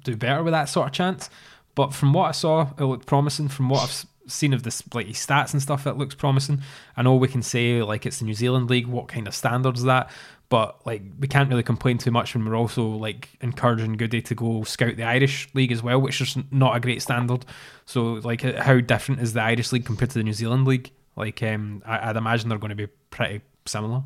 [0.02, 1.30] do better with that sort of chance.
[1.74, 3.48] But from what I saw, it looked promising.
[3.48, 6.62] From what I've seen of this, like his stats and stuff, it looks promising.
[6.96, 9.82] I know we can say like it's the New Zealand league, what kind of standards
[9.84, 10.10] that?
[10.48, 14.34] But like we can't really complain too much when we're also like encouraging Goody to
[14.34, 17.46] go scout the Irish league as well, which is not a great standard.
[17.86, 20.90] So like, how different is the Irish league compared to the New Zealand league?
[21.16, 24.02] Like, um, I, would imagine they're going to be pretty similar.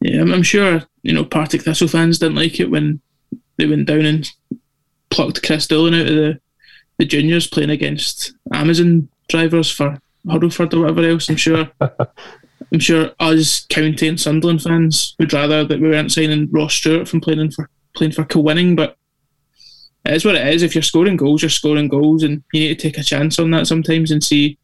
[0.00, 3.00] Yeah, I'm, sure you know Partick Thistle fans didn't like it when
[3.56, 4.30] they went down and
[5.10, 6.40] plucked Chris Dillon out of the,
[6.98, 11.28] the juniors playing against Amazon drivers for Hurlford or whatever else.
[11.28, 11.70] I'm sure
[12.72, 17.08] I'm sure Ross County and Sunderland fans would rather that we weren't signing Ross Stewart
[17.08, 18.96] from playing for playing for Kilwinning, but
[20.04, 20.62] it is what it is.
[20.62, 23.50] If you're scoring goals, you're scoring goals, and you need to take a chance on
[23.52, 24.58] that sometimes and see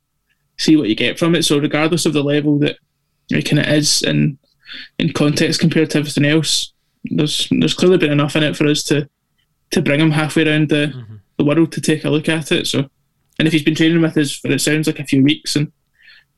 [0.58, 1.44] see what you get from it.
[1.44, 2.76] So regardless of the level that
[3.30, 4.38] it kind of is in
[4.98, 6.71] in context compared to everything else,
[7.04, 9.08] there's there's clearly been enough in it for us to
[9.70, 11.14] to bring him halfway around the, mm-hmm.
[11.38, 12.66] the world to take a look at it.
[12.66, 12.90] So,
[13.38, 15.72] and if he's been training with us for it sounds like a few weeks and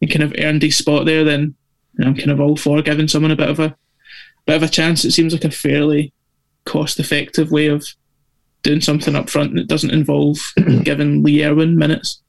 [0.01, 1.55] he kind of earned his spot there, then
[1.95, 3.77] you know, I'm kind of all for giving someone a bit of a
[4.47, 5.05] bit of a chance.
[5.05, 6.13] It seems like a fairly
[6.65, 7.87] cost effective way of
[8.63, 10.39] doing something up front that doesn't involve
[10.85, 12.23] giving Lee Erwin minutes.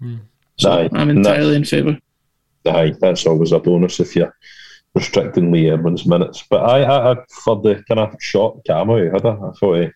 [0.00, 0.20] Mm.
[0.58, 1.98] So aye, I'm entirely in favour.
[2.66, 4.36] Aye, that's always a bonus if you're
[4.94, 6.44] restricting Lee Erwin's minutes.
[6.48, 9.86] But I, I, I for the kind of shot camo he had, I thought eh,
[9.86, 9.90] he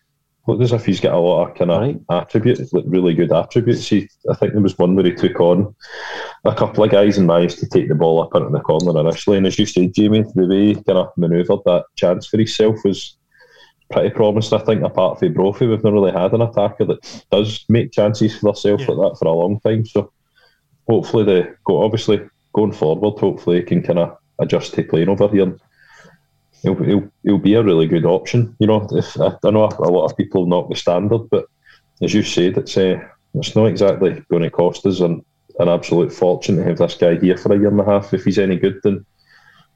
[0.47, 1.99] looked as if he's got a lot of kind of right.
[2.09, 3.87] attributes, like really good attributes.
[3.87, 5.75] He, I think there was one where he took on
[6.45, 9.37] a couple of guys and managed to take the ball up into the corner initially.
[9.37, 12.77] And as you said, Jamie, the way he kind of manoeuvred that chance for himself
[12.83, 13.17] was
[13.91, 14.59] pretty promising.
[14.59, 18.37] I think apart from Brophy, we've not really had an attacker that does make chances
[18.37, 18.95] for themselves Yeah.
[18.95, 19.85] like that for a long time.
[19.85, 20.11] So
[20.89, 22.21] hopefully they go obviously
[22.53, 25.57] going forward, hopefully he can kind of adjust to playing over here.
[26.63, 28.55] He'll, he'll, he'll be a really good option.
[28.59, 31.45] You know, if I, I know a lot of people knock the standard, but
[32.01, 32.99] as you said, it's uh,
[33.35, 35.23] it's not exactly going to cost us an,
[35.59, 38.13] an absolute fortune to have this guy here for a year and a half.
[38.13, 39.05] If he's any good, then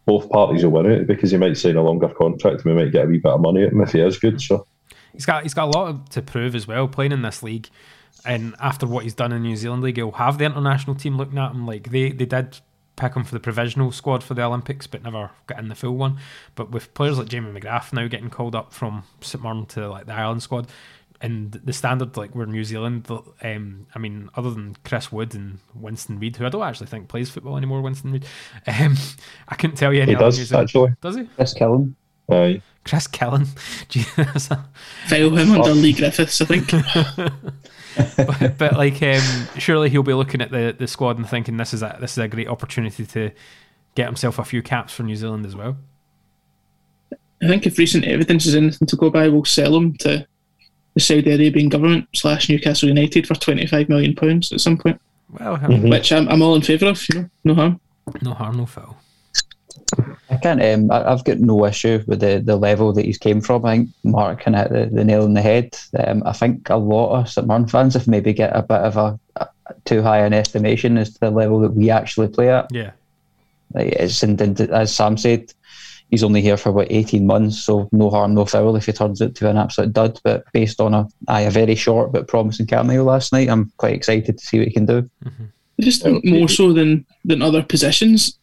[0.06, 2.92] both parties will win it because he might sign a longer contract and we might
[2.92, 4.42] get a wee bit of money of him if he is good.
[4.42, 4.66] So
[5.14, 7.70] He's got he's got a lot to prove as well playing in this league,
[8.26, 11.38] and after what he's done in New Zealand league, he'll have the international team looking
[11.38, 11.66] at him.
[11.66, 12.60] Like they they did
[12.96, 15.96] pick him for the provisional squad for the Olympics, but never got in the full
[15.96, 16.18] one.
[16.56, 20.06] But with players like Jamie McGrath now getting called up from St Mirren to like
[20.06, 20.68] the Ireland squad,
[21.22, 23.08] and the standard like we're New Zealand.
[23.44, 27.08] Um, I mean, other than Chris Wood and Winston Reid, who I don't actually think
[27.08, 27.82] plays football anymore.
[27.82, 28.26] Winston Reid,
[28.68, 28.96] um,
[29.48, 30.68] I couldn't tell you any he other New does Zealand.
[30.68, 30.94] actually.
[31.02, 31.24] Does he?
[31.36, 31.94] Chris Killen.
[32.30, 32.62] Aye.
[32.86, 33.48] Chris Killen.
[33.90, 34.50] Jesus.
[35.08, 36.72] File him under Leigh Griffiths, I think.
[37.96, 39.22] but, but like um,
[39.58, 42.18] surely he'll be looking at the, the squad and thinking this is a this is
[42.18, 43.32] a great opportunity to
[43.96, 45.78] get himself a few caps for New Zealand as well.
[47.44, 50.28] I think if recent evidence is anything to go by, we'll sell him to
[50.94, 55.00] the Saudi Arabian government slash Newcastle United for twenty five million pounds at some point,
[55.40, 57.04] Well, I mean, which I'm, I'm all in favour of.
[57.10, 57.80] You know, no harm.
[58.22, 58.98] no harm, no foul.
[60.30, 60.64] I can't.
[60.64, 63.66] Um, I, I've got no issue with the, the level that he's came from.
[63.66, 65.78] I think Mark can hit the, the nail on the head.
[65.98, 68.98] Um, I think a lot of St Mirren fans have maybe get a bit of
[68.98, 69.48] a, a
[69.86, 72.68] too high an estimation as to the level that we actually play at.
[72.72, 72.92] Yeah,
[73.74, 75.54] Like, it's and, and as Sam said,
[76.10, 79.22] he's only here for about eighteen months, so no harm, no foul if he turns
[79.22, 80.20] out to an absolute dud.
[80.24, 84.38] But based on a a very short but promising cameo last night, I'm quite excited
[84.38, 85.10] to see what he can do.
[85.82, 88.38] I just think more so than than other positions,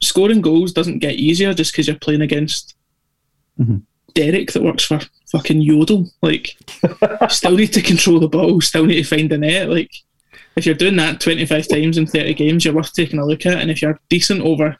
[0.00, 2.76] scoring goals doesn't get easier just because you're playing against
[3.60, 3.82] Mhm.
[4.14, 6.08] Derek that works for fucking Yodel.
[6.22, 6.56] Like,
[7.28, 9.68] still need to control the ball, still need to find the net.
[9.68, 9.90] Like,
[10.56, 13.58] if you're doing that 25 times in 30 games, you're worth taking a look at.
[13.60, 14.76] And if you're decent over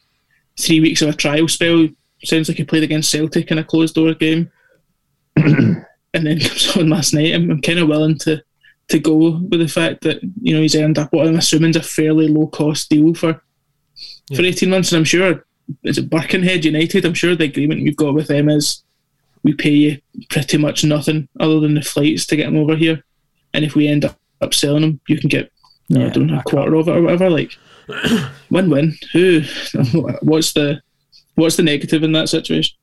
[0.59, 1.89] three weeks of a trial spell,
[2.25, 4.51] sounds like you played against Celtic in a closed door game,
[5.37, 8.43] and then comes on last night, I'm, I'm kind of willing to
[8.89, 11.77] to go with the fact that you know he's earned up what I'm assuming is
[11.77, 13.43] a fairly low cost deal for
[14.35, 15.47] for 18 months, and I'm sure
[15.83, 17.05] is it Birkenhead United?
[17.05, 18.83] I'm sure the agreement we've got with them is
[19.43, 19.99] we pay you
[20.31, 23.03] pretty much nothing other than the flights to get him over here,
[23.53, 24.19] and if we end up,
[24.53, 25.51] selling him, you can get
[25.89, 27.31] you know, Yeah, I don't know a quarter of it or whatever.
[27.31, 27.57] Like
[28.51, 28.95] win win.
[29.13, 29.43] Who?
[30.23, 30.83] What's the
[31.35, 32.77] what's the negative in that situation?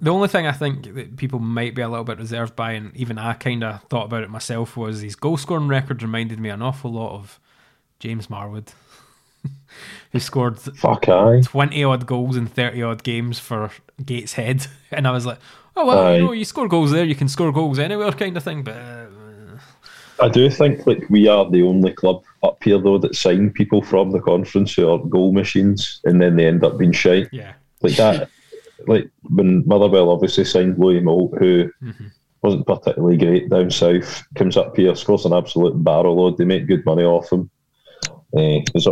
[0.00, 2.96] The only thing I think that people might be a little bit reserved by, and
[2.96, 6.48] even I kind of thought about it myself, was his goal scoring record reminded me
[6.48, 7.40] an awful lot of
[7.98, 8.68] James Marwood,
[10.12, 11.40] who scored Fuck aye.
[11.44, 13.70] 20 odd goals in 30 odd games for
[14.04, 14.66] Gateshead.
[14.90, 15.38] And I was like,
[15.76, 16.16] oh, well, Aye.
[16.16, 18.62] you know, you score goals there, you can score goals anywhere, kind of thing.
[18.62, 19.06] But uh,
[20.20, 23.82] I do think like we are the only club up here though that sign people
[23.82, 27.28] from the conference who are goal machines and then they end up being shite.
[27.32, 28.30] yeah, Like that
[28.86, 31.70] like when Motherwell obviously signed Louis Moult who
[32.42, 36.66] wasn't particularly great down south, comes up here, scores an absolute barrel load, they make
[36.66, 37.50] good money off him.
[38.36, 38.86] Uh, there's,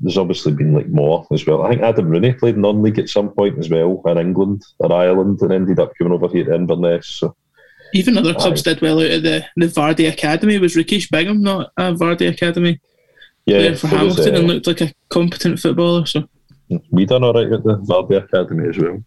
[0.00, 1.62] there's obviously been like more as well.
[1.62, 5.40] I think Adam Rooney played non-league at some point as well in England or Ireland
[5.42, 7.06] and ended up coming over here to Inverness.
[7.06, 7.34] So
[7.94, 10.58] Even other clubs did well out of the the Vardy Academy.
[10.58, 12.80] Was Rakish Bingham not a Vardy Academy
[13.46, 16.06] yeah, for there was, Hamilton uh, and looked like a competent footballer?
[16.06, 16.28] So
[16.90, 19.02] we done all right at the Vardy Academy as well.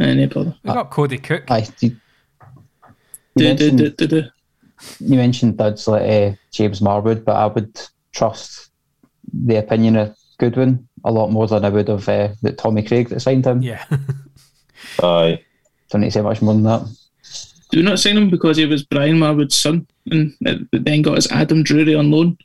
[0.00, 0.54] eh, no bother.
[0.64, 1.50] we got Cody Cooke.
[1.50, 1.96] Aye, you, you
[3.36, 4.22] Do, do, mentioned- do, do, do.
[5.00, 7.80] you mentioned duds like uh, James Marwood, but I would
[8.12, 8.70] trust
[9.32, 13.08] the opinion of Goodwin a lot more than I would of uh, the Tommy Craig
[13.10, 13.62] that signed him.
[13.62, 13.84] Yeah,
[15.02, 15.42] Aye.
[15.90, 16.86] Don't need to say much more than that.
[17.70, 21.16] Do we not sign him because he was Brian Marwood's son and uh, then got
[21.16, 22.36] his Adam Drury on loan?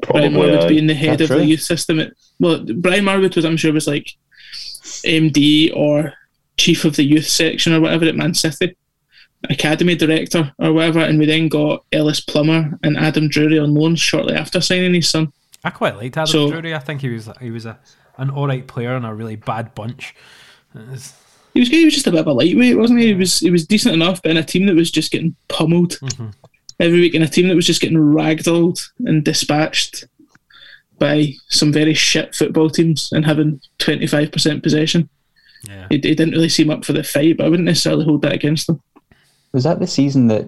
[0.00, 0.68] Brian Probably uh, Marwood aye.
[0.68, 2.00] being the head That's of the youth system.
[2.00, 4.12] At, well, Brian Marwood was, I'm sure, was like
[5.04, 6.12] MD or
[6.56, 8.76] chief of the youth section or whatever at Man City,
[9.48, 11.00] academy director or whatever.
[11.00, 15.08] And we then got Ellis Plummer and Adam Drury on loan shortly after signing his
[15.08, 15.32] son.
[15.64, 16.74] I quite liked Adam So- Drury.
[16.74, 17.78] I think he was he was a
[18.18, 20.14] an all right player in a really bad bunch.
[20.74, 21.14] It's-
[21.54, 23.06] He was, he was just a bit of a lightweight, wasn't he?
[23.08, 25.92] He was he was decent enough, but in a team that was just getting pummeled
[26.02, 26.28] mm-hmm.
[26.80, 30.04] Every week, in a team that was just getting ragdolled and dispatched
[30.98, 35.08] by some very shit football teams and having twenty five percent possession.
[35.68, 38.22] yeah, He, he didn't really seem up for the fight, but I wouldn't necessarily hold
[38.22, 38.80] that against them.
[39.52, 40.46] Was that the season that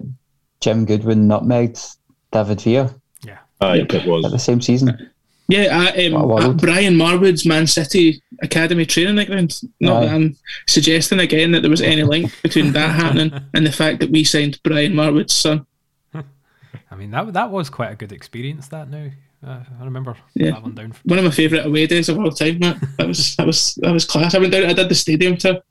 [0.61, 1.97] Jim Goodwin nutmegged
[2.31, 2.95] David Villa?
[3.23, 3.39] yeah.
[3.61, 4.25] Aye, it was.
[4.25, 5.09] At the same season?
[5.49, 9.59] Yeah, uh, um, Brian Marwood's Man City Academy training ground.
[9.79, 13.71] Not that I'm suggesting again that there was any link between that happening and the
[13.71, 15.65] fact that we signed Brian Marwood's son.
[16.91, 18.67] I mean, that that was quite a good experience.
[18.67, 19.09] That now,
[19.45, 20.51] uh, I remember yeah.
[20.51, 20.93] that one down.
[21.03, 22.59] One of my favourite away days of all time.
[22.59, 24.35] That that was that was that was class.
[24.35, 24.65] I went down.
[24.65, 25.61] I did the stadium tour,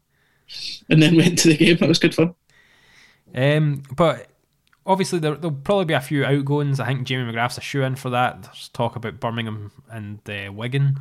[0.89, 1.77] and then went to the game.
[1.79, 2.35] That was good fun.
[3.35, 4.29] Um, but
[4.87, 6.81] obviously there, will probably be a few outgoings.
[6.81, 8.43] I think Jamie McGrath's a shoe in for that.
[8.43, 10.99] There's talk about Birmingham and uh, Wigan.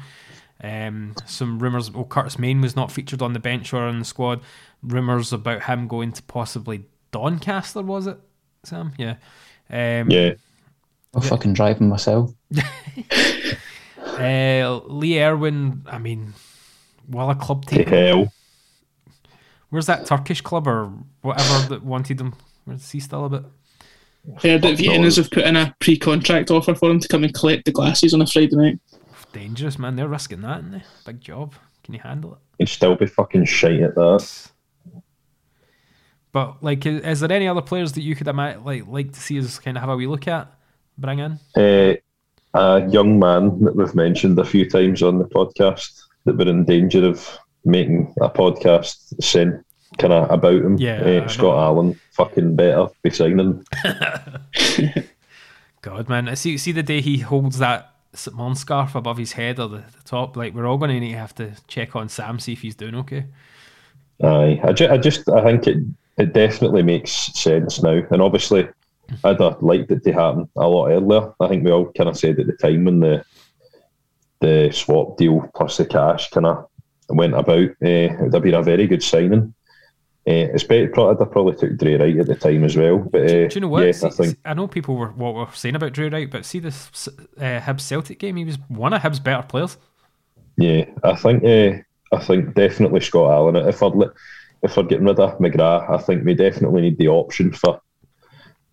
[0.62, 1.90] Um, some rumours.
[1.94, 4.42] Oh, Curtis Main was not featured on the bench or in the squad.
[4.84, 7.82] Rumours about him going to possibly Doncaster.
[7.82, 8.20] Was it
[8.64, 8.94] Sam?
[8.98, 9.16] Yeah.
[9.70, 10.34] Um, yeah.
[11.14, 12.32] I'm fucking driving myself.
[13.98, 15.84] uh, Lee Erwin.
[15.88, 16.34] I mean,
[17.10, 18.32] well, a club take hell.
[19.70, 20.92] Where's that Turkish club or
[21.22, 22.36] whatever that wanted him?
[22.66, 23.44] Where's he still a bit?
[24.42, 27.66] Heard that Vienna's have put in a pre-contract offer for him to come and collect
[27.66, 28.80] the glasses on a Friday night.
[29.32, 29.96] Dangerous, man.
[29.96, 30.84] They're risking that, aren't they?
[31.06, 31.54] Big job.
[31.84, 32.40] Can you handle it?
[32.60, 34.52] He'd still be fucking shite at that.
[36.32, 39.60] But like, is, there any other players that you could like like to see us
[39.60, 40.52] kind of have a wee look at,
[40.98, 41.40] bring in?
[41.56, 41.96] Uh,
[42.54, 46.66] a young man that we've mentioned a few times on the podcast that we're in
[46.66, 49.66] danger of making a podcast sent
[49.98, 50.78] kind of about him.
[50.78, 53.66] Yeah, uh, Scott Allan fucking better be signing.
[55.82, 58.36] God, man, I see, see the day he holds that St.
[58.36, 60.36] Mon scarf above his head or the, the, top.
[60.36, 62.76] Like we're all going to need to have to check on Sam see if he's
[62.76, 63.26] doing okay.
[64.24, 65.78] Aye, I, ju- I just I think it
[66.18, 68.68] it definitely makes sense now, and obviously
[69.24, 71.34] I'd have liked it to happen a lot earlier.
[71.40, 73.24] I think we all kind of said at the time when the
[74.40, 76.68] the swap deal plus the cash kind of
[77.10, 79.54] went about, uh, it would have been a very good signing.
[80.28, 82.98] Uh, especially, probably, I probably took Drey Wright at the time as well.
[82.98, 83.86] But uh, do, you know what?
[83.86, 86.46] Yeah, see, I, think, I know people were what were saying about Drey Wright, but
[86.46, 89.78] see this uh, Hibs Celtic game, he was one of Hibs' better players.
[90.58, 91.82] Yeah, I think uh,
[92.16, 93.56] I think definitely Scott Allan.
[93.56, 94.14] If we're
[94.64, 97.82] if we're getting rid of McGrath, I think we definitely need the option for.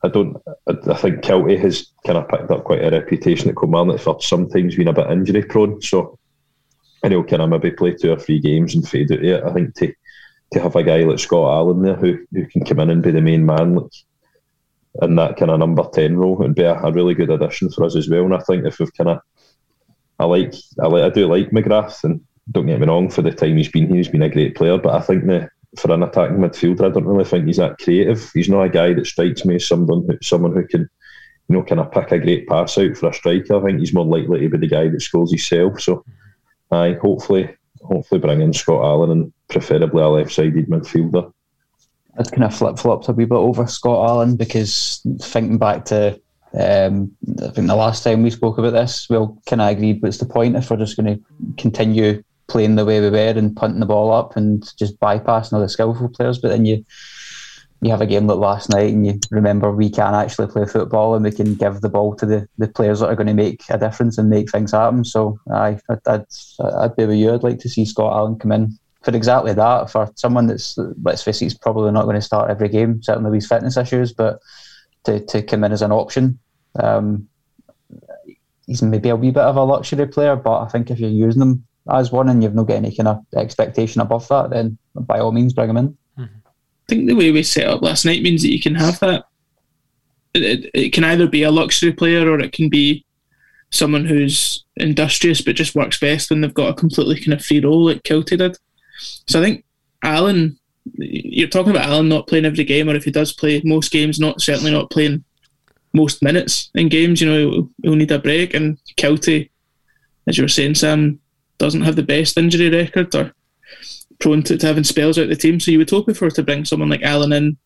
[0.03, 0.37] I don't.
[0.69, 4.77] I, think Kiltie has kind of picked up quite a reputation at Kilmarnock for sometimes
[4.77, 5.81] being a bit injury prone.
[5.81, 6.19] So,
[7.03, 9.23] and he'll kind of maybe play two or three games and fade out.
[9.23, 9.95] Yeah, I think to
[10.53, 13.11] to have a guy like Scott Allan there who, who can come in and be
[13.11, 13.93] the main man like,
[15.03, 17.85] in that kind of number 10 role would be a, a, really good addition for
[17.85, 18.25] us as well.
[18.25, 19.19] And I think if we've kind of,
[20.19, 22.21] I like, I like, I do like McGrath and
[22.53, 24.79] don't get me wrong, for the time he's been here, he's been a great player,
[24.79, 25.49] but I think the,
[25.79, 28.31] for an attacking midfielder, I don't really think he's that creative.
[28.33, 30.89] He's not a guy that strikes me as someone who, someone who can,
[31.49, 33.57] you know, kind of pick a great pass out for a striker.
[33.57, 35.81] I think he's more likely to be the guy that scores himself.
[35.81, 36.05] So,
[36.71, 41.33] I hopefully, hopefully bring in Scott Allan and preferably a left-sided midfielder.
[42.19, 46.21] I'd kind of flip-flopped a wee bit over Scott Allan because thinking back to
[46.59, 47.11] um,
[47.43, 50.19] I think the last time we spoke about this, we all kind of agreed what's
[50.19, 51.25] the point if we're just going to
[51.61, 52.23] continue
[52.55, 55.69] playing the way we were and punting the ball up and just bypassing all the
[55.69, 56.39] skillful players.
[56.39, 56.85] But then you
[57.83, 61.17] you have a game like last night and you remember we can actually play football
[61.17, 63.65] and we can give the ball to the, the players that are going to make
[63.71, 65.05] a difference and make things happen.
[65.05, 66.25] So I, I'd,
[66.61, 67.35] I'd, be with you.
[67.35, 69.91] I'd like to see Scott Allan come in for exactly that.
[69.91, 73.33] For someone that's, let's face it, he's probably not going to start every game, certainly
[73.33, 74.39] with fitness issues, but
[75.07, 76.39] to, to come in as an option.
[76.77, 77.29] Um,
[78.67, 81.43] he's maybe a wee bit of a luxury player, but I think if you're using
[81.43, 85.19] him as one and you've not got any kind of expectation above that, then by
[85.19, 85.89] all means bring him in.
[86.19, 86.47] Mm-hmm.
[86.47, 86.51] I
[86.89, 89.25] think the way we set up last night means that you can have that.
[90.33, 93.05] It, it, it, can either be a luxury player or it can be
[93.71, 97.61] someone who's industrious but just works best when they've got a completely kind of free
[97.61, 98.57] role like Kiltie did.
[99.29, 99.65] So I think
[100.03, 100.59] Allan,
[100.95, 104.19] you're talking about Allan not playing every game, or if he does play most games,
[104.19, 105.25] not certainly not playing
[105.93, 107.21] most minutes in games.
[107.21, 108.55] You know, he'll, he'll need a break.
[108.55, 109.51] And Kiltie,
[110.27, 111.21] as you were saying, Sam
[111.59, 113.33] doesn't have the best injury record or
[114.21, 115.61] prone to, to having spells out the team.
[115.61, 117.57] So you would hope were to bring someone like Allan in,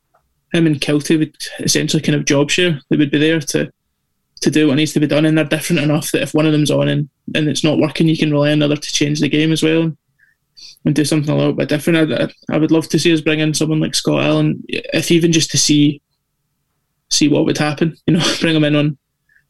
[0.52, 2.80] him and Kiltie would essentially kind of job share.
[2.88, 3.70] They would be there to
[4.40, 6.52] to do what needs to be done, and they're different enough that if one of
[6.52, 9.28] them's on and, and it's not working, you can rely on another to change the
[9.28, 9.96] game as well and
[10.84, 12.12] and do something a little bit different.
[12.12, 15.32] I, I would love to see us bring in someone like Scott Allan, if even
[15.32, 16.00] just to see
[17.10, 17.96] see what would happen.
[18.06, 18.98] You know, bring him in on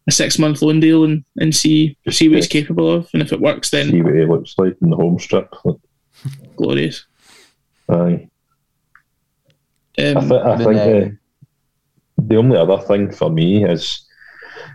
[0.08, 3.32] a six month loan deal and, and see see what he's capable of, and if
[3.32, 5.54] it works, then see what he looks like in the home strip
[6.56, 7.06] glorious.
[7.88, 8.28] Aye.
[9.98, 11.10] Um, I, th- I think uh,
[12.18, 14.06] the only other thing for me is,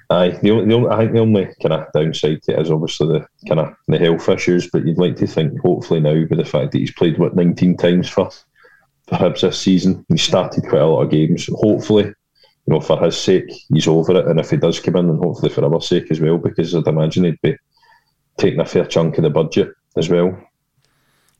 [0.09, 2.71] aye, the only, the only, I think the only kind of downside to it is
[2.71, 4.69] obviously the kind of the health issues.
[4.69, 7.77] But you'd like to think, hopefully now, with the fact that he's played what 19
[7.77, 8.29] times for
[9.07, 11.47] for Hibs this season, he started quite a lot of games.
[11.53, 12.13] Hopefully,
[12.65, 14.27] you know, for his sake, he's over it.
[14.27, 16.87] And if he does come in, then hopefully for our sake as well, because I'd
[16.87, 17.57] imagine he'd be
[18.37, 20.37] taking a fair chunk of the budget as well.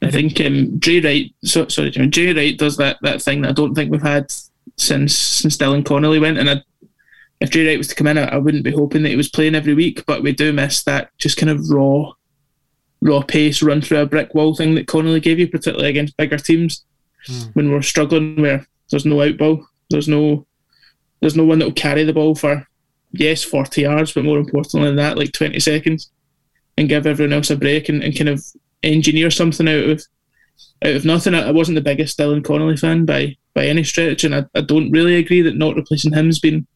[0.01, 3.49] I think um, Drey Wright, so, sorry, Jimmy, Drey Wright does that, that thing that
[3.49, 4.31] I don't think we've had
[4.75, 6.37] since since Dylan Connolly went.
[6.37, 6.61] And I,
[7.39, 9.29] if Drey Wright was to come in, I, I wouldn't be hoping that he was
[9.29, 12.11] playing every week, but we do miss that just kind of raw,
[13.01, 16.37] raw pace, run through a brick wall thing that Connolly gave you, particularly against bigger
[16.37, 16.83] teams
[17.53, 20.45] when we're struggling, where there's no out ball, there's no,
[21.23, 22.67] there's no one that will carry the ball for,
[23.13, 26.11] yes, forty yards, but more importantly than that, like twenty seconds,
[26.77, 28.45] and give everyone else a break and, and kind of
[28.83, 30.03] engineer something out of
[30.83, 31.33] out of nothing.
[31.33, 34.61] I, I wasn't the biggest Dylan Connolly fan by by any stretch, and I, I
[34.61, 36.67] don't really agree that not replacing him's been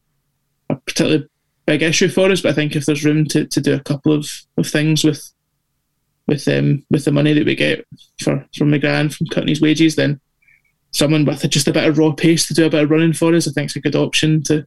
[0.70, 1.26] a particularly
[1.66, 2.40] big issue for us.
[2.40, 5.30] But I think if there's room to, to do a couple of, of things with
[6.26, 7.86] with um with the money that we get
[8.22, 10.20] for from McGrath from cutting his wages, then
[10.90, 13.34] someone with just a bit of raw pace to do a bit of running for
[13.34, 14.66] us, I think is a good option to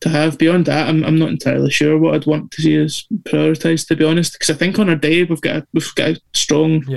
[0.00, 0.36] to have.
[0.38, 3.96] Beyond that, I'm, I'm not entirely sure what I'd want to see as prioritised, to
[3.96, 6.84] be honest, because I think on our day we've got a, we've got a strong,
[6.88, 6.96] Yeah.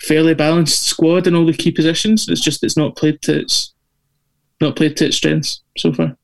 [0.00, 2.28] fairly balanced squad in all the key positions.
[2.28, 3.72] It's just it's not played to its
[4.60, 6.16] not played to its strengths so far.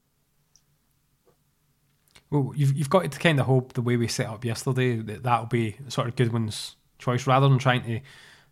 [2.31, 5.25] Well, you've, you've got to kind of hope the way we set up yesterday that
[5.25, 8.01] that'll be sort of Goodwin's choice rather than trying to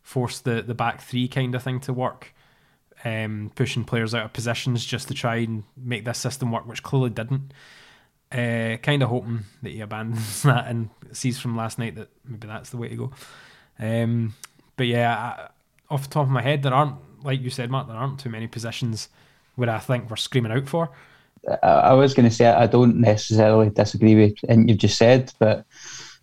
[0.02, 2.34] force the, the back three kind of thing to work,
[3.04, 6.82] um, pushing players out of positions just to try and make this system work, which
[6.82, 7.52] clearly didn't.
[8.30, 12.46] Uh, kind of hoping that he abandons that and sees from last night that maybe
[12.46, 13.12] that's the way to go.
[13.78, 14.34] Um,
[14.76, 15.48] but yeah, I,
[15.94, 18.28] off the top of my head, there aren't, like you said, Mark, there aren't too
[18.28, 19.08] many positions
[19.56, 20.90] where I think we're screaming out for.
[21.62, 25.32] I, I was going to say I don't necessarily disagree with anything you've just said,
[25.38, 25.64] but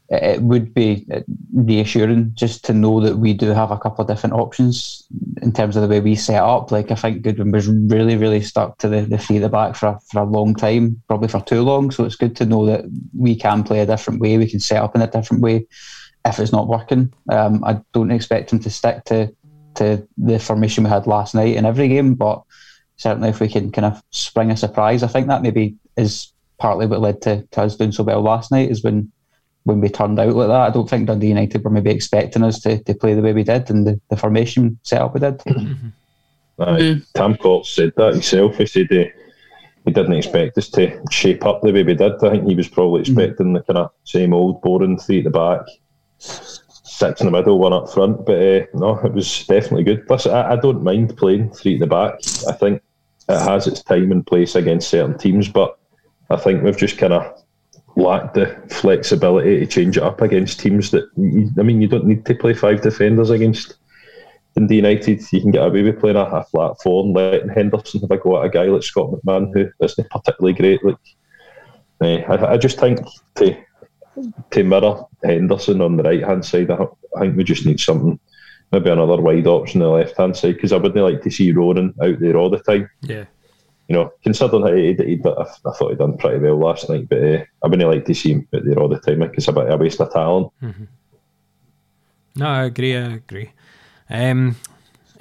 [0.09, 1.05] it, would be
[1.53, 5.07] reassuring just to know that we do have a couple of different options
[5.41, 6.71] in terms of the way we set up.
[6.71, 9.75] Like I think Goodwin was really, really stuck to the, the three at the back
[9.75, 11.91] for a, for a long time, probably for too long.
[11.91, 12.85] So it's good to know that
[13.17, 14.37] we can play a different way.
[14.37, 15.65] We can set up in a different way
[16.25, 17.13] if it's not working.
[17.31, 19.33] Um, I don't expect him to stick to
[19.75, 22.41] to the formation we had last night in every game, but
[22.95, 26.85] certainly if we can kind of spring a surprise, I think that maybe is partly
[26.85, 29.11] what led to, to us doing so well last night is when
[29.66, 30.68] when we turned out like that.
[30.68, 33.43] I don't think Dundee United were maybe expecting us to, to play the way we
[33.43, 35.41] did and the, the formation setup we did.
[36.59, 37.01] Aye.
[37.13, 38.57] Tam Courts said that himself.
[38.57, 39.05] He said uh,
[39.86, 42.24] he didn't expect us to shape up the way we did.
[42.24, 45.32] I think he was probably expecting the kind of same old boring three at the
[45.32, 45.61] back,
[46.20, 48.26] six in the middle, one up front.
[48.26, 50.07] But uh, no, it was definitely good.
[50.07, 52.20] Plus, I, I don't mind playing three at the back.
[52.47, 52.82] I think
[53.28, 55.78] it has its time and place against certain teams, but
[56.30, 57.44] I think we've just kind of
[57.95, 61.09] lacked the flexibility to change it up against teams that.
[61.57, 63.75] I mean, you don't need to play five defenders against.
[64.57, 67.49] In the United, you can get away with playing a, a flat four and letting
[67.49, 70.81] Henderson have a go at a guy like Scott McMann, who isn't particularly great.
[70.81, 70.95] Like,
[72.01, 72.99] eh, I, I just think
[73.35, 73.57] to
[74.51, 76.85] to mirror Henderson on the right hand side, I,
[77.17, 78.17] I think we just need something,
[78.71, 81.51] maybe another wide option on the left hand side, because I wouldn't like to see
[81.51, 82.89] Ronan out there all the time.
[83.01, 83.25] Yeah.
[83.88, 86.89] You know, considering how he, he, but I, I thought he'd done pretty well last
[86.89, 89.19] night, but uh, I wouldn't like to see him out there all the time.
[89.19, 90.51] Like it's a bit of a waste of talent.
[92.36, 92.95] No, I agree.
[92.97, 93.51] I agree.
[94.09, 94.55] Um,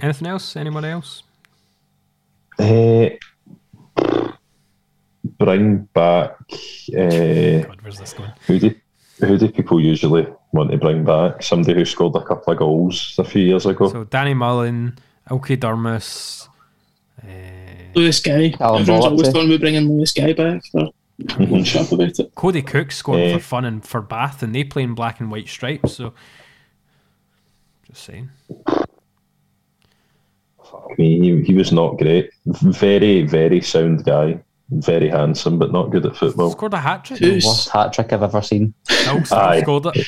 [0.01, 0.57] anything else?
[0.57, 1.23] Anyone else?
[2.59, 3.11] Uh,
[5.39, 6.37] bring back.
[6.97, 8.33] Uh, God, where's this going?
[8.47, 8.75] who do
[9.21, 11.43] who do people usually want to bring back?
[11.43, 13.89] Somebody who scored a couple of goals a few years ago.
[13.91, 14.99] So Danny Mullen,
[15.31, 16.49] Ilkay Durmus.
[17.23, 17.54] Uh,
[17.97, 18.55] Lewis Guy.
[18.61, 20.63] Alan Everyone's always Bollock, talking about bringing Lewis Guy back.
[20.67, 20.93] So
[21.31, 22.35] I'm not sure about it.
[22.35, 25.49] Cody Cooke scoring for fun and for Bath, and they play in black and white
[25.49, 25.93] stripes.
[25.95, 26.13] So,
[27.87, 28.31] just saying.
[28.67, 28.85] I
[30.99, 32.31] mean, he, he was not great.
[32.47, 34.41] Very, very sound guy.
[34.71, 36.51] Very handsome, but not good at football.
[36.51, 37.21] Scored a hat trick.
[37.21, 38.75] Who's- Worst hat trick I've ever seen.
[38.89, 39.61] Still, still Aye.
[39.63, 40.07] scored it.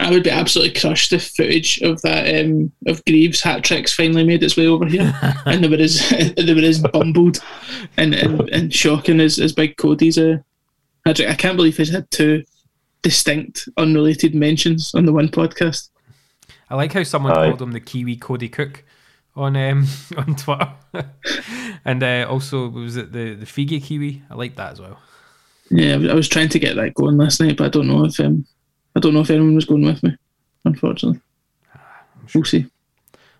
[0.00, 4.24] I would be absolutely crushed if footage of that um, of Greive's hat tricks finally
[4.24, 5.12] made its way over here,
[5.46, 7.38] and they were as they were as bumbled
[7.96, 10.38] and, and, and shocking as, as Big Cody's uh,
[11.06, 11.28] hat trick.
[11.28, 12.44] I can't believe he's had two
[13.02, 15.88] distinct, unrelated mentions on the one podcast.
[16.68, 17.48] I like how someone Aye.
[17.48, 18.84] called him the Kiwi Cody Cooke
[19.36, 19.86] on um,
[20.16, 20.72] on Twitter,
[21.84, 24.22] and uh, also was it the the Figi Kiwi?
[24.30, 24.98] I like that as well.
[25.70, 27.86] Yeah, I was- I was trying to get that going last night, but I don't
[27.88, 28.44] know if um,
[28.94, 30.16] I don't know if anyone was going with me.
[30.64, 31.20] Unfortunately,
[32.34, 32.66] we'll see.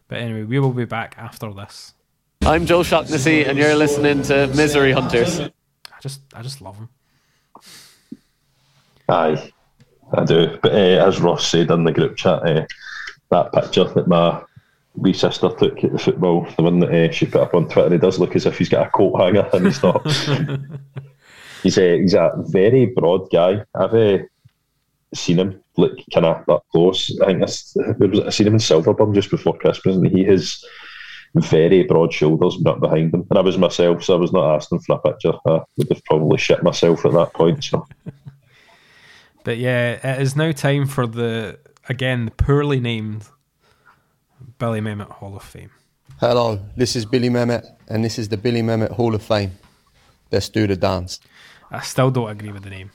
[0.09, 1.94] But anyway, we will be back after this.
[2.42, 5.40] I'm Joe Shaughnessy, and you're listening to Misery Hunters.
[5.40, 6.88] I just I just love him.
[9.09, 9.53] Aye,
[10.12, 10.59] I do.
[10.62, 12.66] But uh, as Ross said in the group chat, uh,
[13.30, 14.42] that picture that my
[14.94, 17.90] wee sister took at the football, the one that uh, she put up on Twitter,
[17.90, 20.07] he does look as if he's got a coat hanger and he's not.
[21.62, 23.64] he's a he's a very broad guy.
[23.74, 24.18] I've uh,
[25.14, 27.16] seen him like kind of up close.
[27.20, 30.64] I think I, I seen him in Silverburn just before Christmas, and he has
[31.34, 33.26] very broad shoulders up behind him.
[33.30, 35.32] And I was myself, so I was not asking for a picture.
[35.46, 37.64] I would have probably shit myself at that point.
[37.64, 37.86] So.
[39.44, 41.58] but yeah, it is now time for the
[41.88, 43.26] again the poorly named
[44.58, 45.70] Billy Mehmet Hall of Fame.
[46.18, 49.52] Hello, this is Billy Mehmet, and this is the Billy Mehmet Hall of Fame.
[50.30, 51.18] Let's do the dance.
[51.70, 52.90] I still don't agree with the name.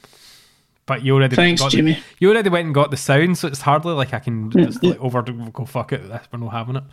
[0.88, 1.94] But you already Thanks, got Jimmy.
[1.94, 4.84] The, you already went and got the sound, so it's hardly like I can just
[4.84, 6.08] like over go fuck it.
[6.08, 6.84] This we're not having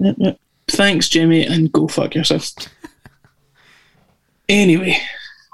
[0.00, 0.38] it.
[0.68, 2.52] Thanks, Jimmy, and go fuck yourself.
[4.48, 4.96] anyway,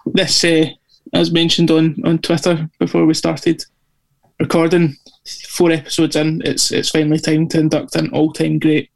[0.07, 0.67] this, uh,
[1.13, 3.65] as mentioned on, on Twitter before we started
[4.39, 4.97] recording,
[5.49, 8.91] four episodes in, it's it's finally time to induct an all time great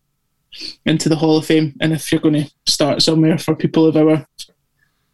[0.86, 1.74] into the Hall of Fame.
[1.80, 4.24] And if you're going to start somewhere for people of our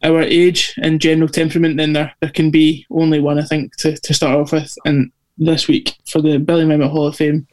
[0.03, 3.97] our age and general temperament, then there, there can be only one, I think, to,
[3.97, 4.75] to start off with.
[4.85, 7.47] And this week, for the Billy Mehmet Hall of Fame,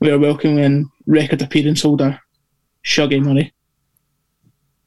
[0.00, 2.20] we are welcoming record appearance holder
[2.84, 3.52] Shuggy Murray.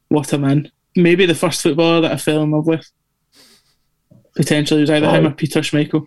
[0.08, 0.70] What a man.
[0.96, 2.90] Maybe the first footballer that I fell in love with.
[4.34, 5.18] Potentially it was either Aye.
[5.18, 6.06] him or Peter Schmeichel.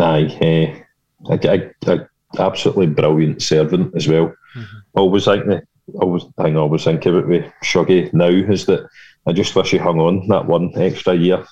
[0.00, 0.84] Aye, a,
[1.30, 4.34] a, a absolutely brilliant servant as well.
[4.54, 4.76] Mm-hmm.
[4.94, 5.62] Always think the
[6.00, 8.88] always thing I always think about with Shuggy now is that
[9.26, 11.44] I just wish he hung on that one extra year,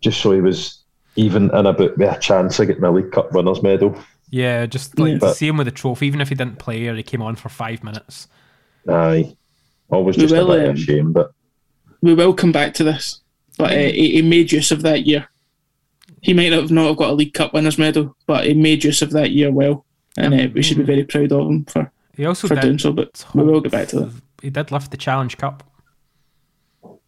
[0.00, 0.82] just so he was
[1.16, 3.94] even in about with a chance of getting a League Cup winners medal.
[4.30, 5.18] Yeah, just like Yeah.
[5.18, 7.36] to see him with the trophy, even if he didn't play or he came on
[7.36, 8.28] for five minutes.
[8.88, 9.36] Aye,
[9.90, 11.32] always We just a bit of um, a shame, but
[12.00, 13.20] We will come back to this,
[13.58, 15.28] but uh, he, he made use of that year.
[16.22, 19.02] He might have not have got a League Cup winners medal, but he made use
[19.02, 19.84] of that year well,
[20.16, 22.62] and uh, we should be very proud of him for, He also for did.
[22.62, 22.92] doing so.
[22.92, 24.12] But we will get back to that.
[24.40, 25.62] He did lift the Challenge Cup.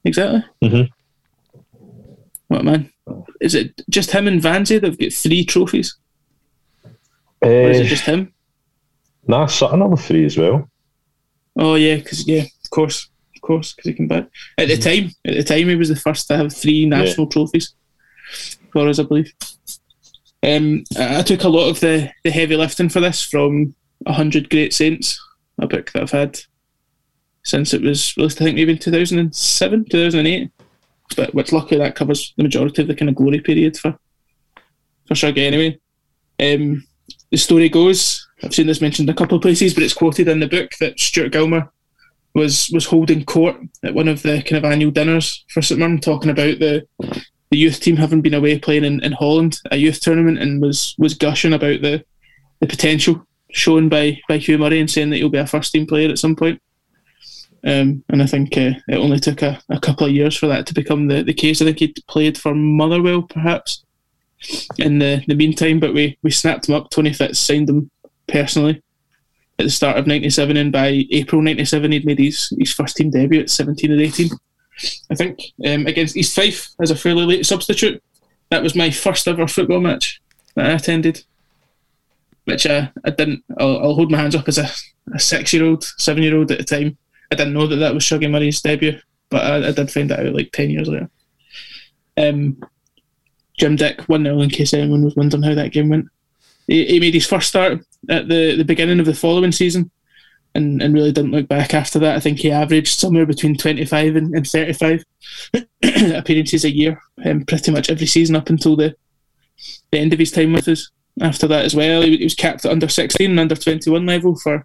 [0.05, 0.45] Exactly.
[0.63, 0.89] Mhm.
[2.49, 2.91] What man?
[3.41, 5.97] Is it just him and Vanzi They've got three trophies,
[6.85, 6.89] uh,
[7.49, 8.33] or is it just him?
[9.27, 10.69] nah, Sutton on the three as well.
[11.57, 14.29] Oh yeah, because yeah, of course, of course, because he came back
[14.59, 15.11] at the time.
[15.25, 17.75] At the time, he was the first to have three national trophies
[18.73, 19.33] for us, I believe.
[20.43, 23.75] Um, I took a lot of the, the heavy lifting for this from
[24.07, 25.19] hundred Great Saints,
[25.59, 26.39] a book that I've had
[27.45, 28.41] since it was released.
[28.41, 30.51] I think maybe in two thousand and seven, two thousand and eight.
[31.17, 33.97] But which luckily that covers the majority of the kind of glory period for
[35.07, 35.79] for Shuggy anyway.
[36.41, 36.87] Um,
[37.31, 40.41] the story goes, I've seen this mentioned a couple of places, but it's quoted in
[40.41, 41.71] the book that Stewart Gilmour
[42.35, 46.01] was was holding court at one of the kind of annual dinners for St Mirren,
[46.01, 46.87] talking about the
[47.51, 50.95] the youth team having been away playing in, in Holland, a youth tournament, and was
[50.99, 52.05] was gushing about the
[52.61, 55.87] the potential shown by by Hugh Murray and saying that he'll be a first team
[55.87, 56.61] player at some point.
[57.67, 60.67] Um, and I think uh, it only took a, a couple of years for that
[60.67, 61.63] to become the, the case.
[61.63, 63.85] I think he'd played for Motherwell, perhaps,
[64.77, 66.91] in the, the meantime, but we, we snapped him up.
[66.91, 67.91] Tony Fitz signed him
[68.27, 68.83] personally
[69.59, 73.11] at the start of 97, and by April 97, he'd made his, his first team
[73.11, 74.31] debut at 17 and 18.
[75.11, 78.03] I think, um, against East Fife as a fairly late substitute.
[78.51, 80.21] That was my first ever football match
[80.57, 81.25] that I attended,
[82.45, 83.45] which uh, I didn't.
[83.59, 84.69] I'll, I'll hold my hands up as a,
[85.15, 86.99] a six year old, seven year old at the time.
[87.31, 88.99] I didn't know that that was Shuggy Murray's debut,
[89.31, 91.11] but I, I did find that out like 10 years later.
[92.17, 92.63] Um,
[93.59, 96.07] Jim Dick 1 0 in case anyone was wondering how that game went.
[96.67, 99.91] He, he made his first start at the, the beginning of the following season
[100.55, 102.17] and, and really didn't look back after that.
[102.17, 105.05] I think he averaged somewhere between 25 and, and 35
[106.15, 108.95] appearances a year, um, pretty much every season up until the,
[109.91, 110.91] the end of his time with us.
[111.21, 114.37] After that as well, he, he was capped at under 16 and under 21 level
[114.37, 114.65] for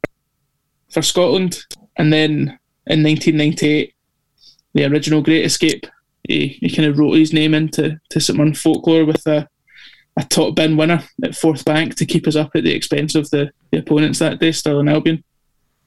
[0.89, 1.64] for Scotland.
[2.00, 3.93] And then in 1998,
[4.74, 5.86] the original Great Escape,
[6.28, 9.47] he, he kind of wrote his name into to St Mirren folklore with a,
[10.18, 13.52] a top bin winner at Forthbank to keep us up at the expense of the,
[13.72, 15.24] the opponents that day, Stirling Albion.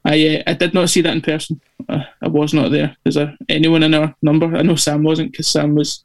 [0.04, 1.60] I uh, I did not see that in person.
[1.88, 2.96] Uh, I was not there.
[3.04, 4.54] Is there anyone in our number?
[4.56, 6.04] I know Sam wasn't because Sam was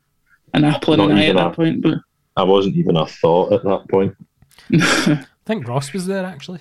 [0.53, 1.81] an apple in Not an eye at that a- point.
[1.81, 1.95] But
[2.35, 4.15] I wasn't even a thought at that point.
[4.73, 6.59] I think Ross was there actually,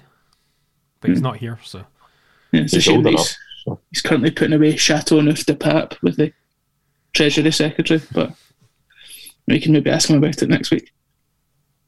[1.01, 1.13] but Hmm.
[1.15, 1.59] he's not here.
[1.63, 1.85] So
[2.53, 3.37] yeah, it's a He's shame that enough.
[3.65, 6.33] he's, he's currently putting away Chateau Neuf de Pape with the
[7.13, 8.33] Treasury Secretary, but
[9.47, 10.93] we can maybe ask him about it next week.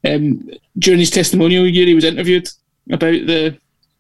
[0.07, 0.49] Um,
[0.79, 2.49] during his testimonial year, he was interviewed
[2.91, 3.59] about the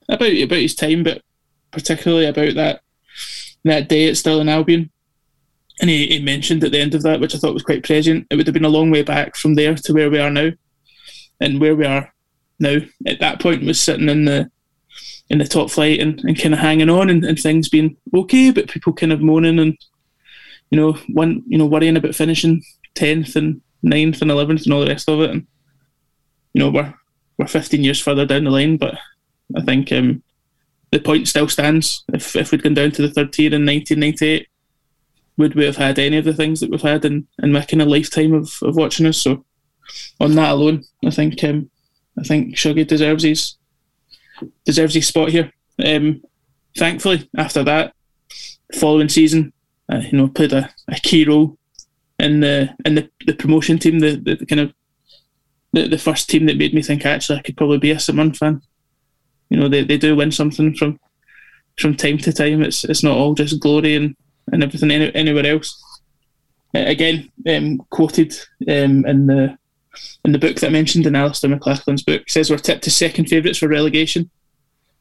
[0.09, 1.23] about about his time, but
[1.71, 2.83] particularly about that
[3.65, 4.91] that day at Stirling Albion.
[5.81, 8.27] And he, he mentioned at the end of that, which I thought was quite prescient,
[8.31, 10.51] it would have been a long way back from there to where we are now.
[11.41, 12.13] And where we are
[12.59, 14.51] now at that point was sitting in the
[15.31, 18.51] in the top flight and, and kind of hanging on and, and things being okay,
[18.51, 19.77] but people kind of moaning and
[20.71, 22.63] you know one you know worrying about finishing
[22.95, 25.31] tenth and ninth and eleventh and all the rest of it.
[25.31, 25.47] And
[26.55, 26.95] you know, we're
[27.39, 28.99] we're 15 years further down the line, but
[29.57, 30.23] I think um,
[30.91, 32.05] the point still stands.
[32.13, 34.49] If if we'd gone down to the third tier in 1998,
[35.37, 37.83] would we have had any of the things that we've had in, in my kind
[37.83, 39.19] of lifetime of, of watching us?
[39.19, 39.45] So
[40.21, 41.71] on that alone, I think um,
[42.19, 43.55] I think Shuggy deserves his
[44.65, 45.53] deserves his spot here.
[45.85, 46.23] Um,
[46.77, 47.95] thankfully, after that,
[48.75, 49.53] following season,
[49.93, 51.57] uh, you know, played a, a key role
[52.19, 54.73] in the in the, the promotion team, the, the, the kind of
[55.73, 58.35] the, the first team that made me think actually I could probably be a Simon
[58.35, 58.63] fan.
[59.51, 60.99] You know, they, they do win something from
[61.79, 62.63] from time to time.
[62.63, 64.17] It's it's not all just glory and,
[64.53, 65.83] and everything any, anywhere else.
[66.75, 68.35] Uh, again, um, quoted
[68.69, 69.58] um, in the
[70.25, 73.27] in the book that I mentioned in Alistair McLachlan's book, says we're tipped to second
[73.27, 74.31] favourites for relegation,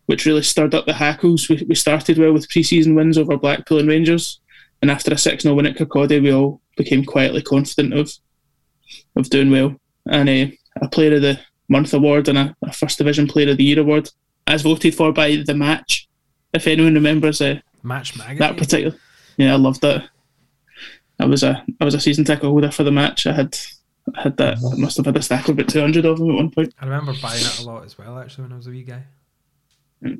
[0.05, 1.49] which really stirred up the hackles.
[1.49, 4.39] We, we started well with pre-season wins over Blackpool and Rangers,
[4.81, 8.11] and after a 6 0 win at Kirkcaldy, we all became quietly confident of
[9.15, 9.75] of doing well.
[10.09, 13.57] And uh, a Player of the Month award and a, a, First Division Player of
[13.57, 14.09] the Year award,
[14.45, 16.07] as voted for by the Match.
[16.53, 18.95] If anyone remembers uh, Match magazine, that particular,
[19.35, 20.01] yeah, I loved it.
[21.19, 23.27] I was a I was a season ticket holder for the Match.
[23.27, 23.57] I had
[24.15, 24.57] I had that.
[24.57, 26.73] I must have had a stack of about two hundred of them at one point.
[26.79, 28.19] I remember buying it a lot as well.
[28.19, 29.03] Actually, when I was a wee guy.
[30.05, 30.17] I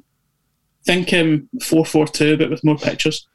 [0.84, 3.28] think um, four four two, but with more pictures.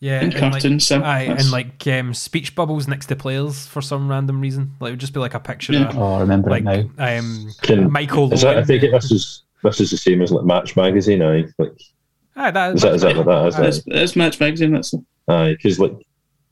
[0.00, 0.90] Yeah, and, and cartoons.
[0.90, 4.72] Like, so aye, and like um, speech bubbles next to players for some random reason.
[4.80, 5.72] Like it would just be like a picture.
[5.72, 5.88] Yeah.
[5.88, 7.18] Of, oh, I remember like, it now.
[7.18, 8.30] Um, Can, Michael.
[8.32, 11.22] Is that, I think this is this is the same as like Match Magazine.
[11.22, 11.80] I like.
[12.36, 13.54] Aye, that, is, that, is that what that is?
[13.54, 14.72] Aye, it's, it's Match Magazine.
[14.72, 14.94] That's.
[15.28, 15.96] Aye, because like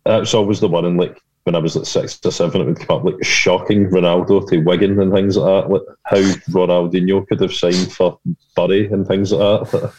[0.07, 2.81] that's always the one in like when I was at six or seven, it would
[2.81, 5.71] come up like shocking Ronaldo to Wigan and things like that.
[5.71, 6.17] Like how
[6.53, 8.19] Ronaldinho could have signed for
[8.55, 9.93] Bury and things like that.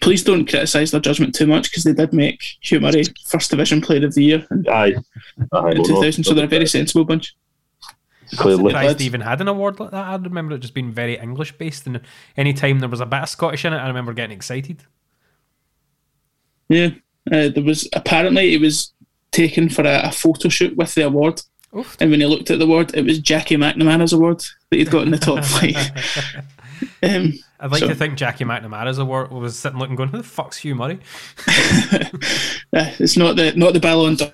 [0.00, 3.80] Please don't criticise their judgment too much because they did make Hugh Murray First Division
[3.80, 4.94] Player of the Year in, Aye.
[5.52, 7.36] Aye, in 2000, so they're a very sensible bunch.
[8.34, 8.64] Clearly.
[8.64, 10.04] I'm surprised they even had an award like that.
[10.04, 12.00] I remember it just being very English based, and
[12.36, 14.84] any time there was a bit of Scottish in it, I remember getting excited.
[16.68, 16.90] Yeah,
[17.30, 18.92] uh, there was apparently it was
[19.32, 21.42] taken for a, a photo shoot with the award.
[21.76, 21.96] Oof.
[22.00, 25.02] And when he looked at the award, it was Jackie McNamara's award that he'd got
[25.02, 25.76] in the top flight.
[27.02, 30.22] um, I'd like so, to think Jackie McNamara's award was sitting looking going, who the
[30.22, 31.00] fuck's Hugh Murray?
[32.72, 34.32] it's not the not the Ballon d'Or,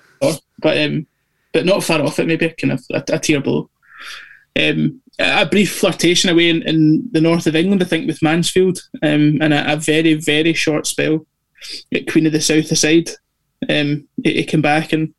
[0.59, 1.07] but um,
[1.53, 2.27] but not far off it.
[2.27, 3.69] Maybe kind of a, a tier below.
[4.59, 8.79] Um, a brief flirtation away in, in, the north of England, I think, with Mansfield,
[9.01, 11.25] um, and a, a, very very short spell
[11.93, 13.09] at Queen of the South aside.
[13.69, 15.13] Um, he, came back and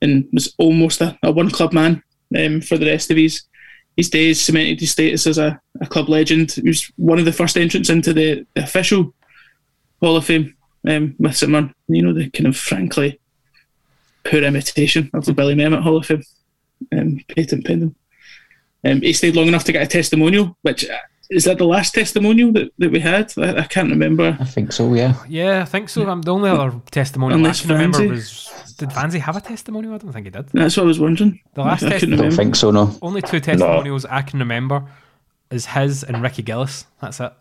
[0.00, 2.02] and was almost a, a one club man
[2.36, 3.42] um, for the rest of his
[3.96, 6.52] his days, cemented his status as a, a club legend.
[6.52, 9.12] He was one of the first entrants into the, the official
[10.00, 10.54] Hall of Fame
[10.88, 13.18] um, with someone, you know, the kind of frankly
[14.24, 16.22] poor imitation of the Billy Mehmet Hall of Fame,
[16.92, 17.94] um, patent pending.
[18.84, 20.96] Um, he stayed long enough to get a testimonial, which uh,
[21.30, 23.32] is that the last testimonial that, that we had?
[23.36, 24.36] I, I, can't remember.
[24.40, 25.14] I think so, yeah.
[25.28, 26.08] Yeah, I think so.
[26.08, 29.94] Um, the only other testimonial Unless I can remember was did Vanzi have a testimonial?
[29.94, 30.48] I don't think he did.
[30.48, 31.40] That's what I was wondering.
[31.54, 32.70] The last I, I don't think so.
[32.70, 32.96] No.
[33.02, 34.10] Only two testimonials no.
[34.10, 34.86] I can remember
[35.50, 36.86] is his and Ricky Gillies.
[37.00, 37.32] That's it.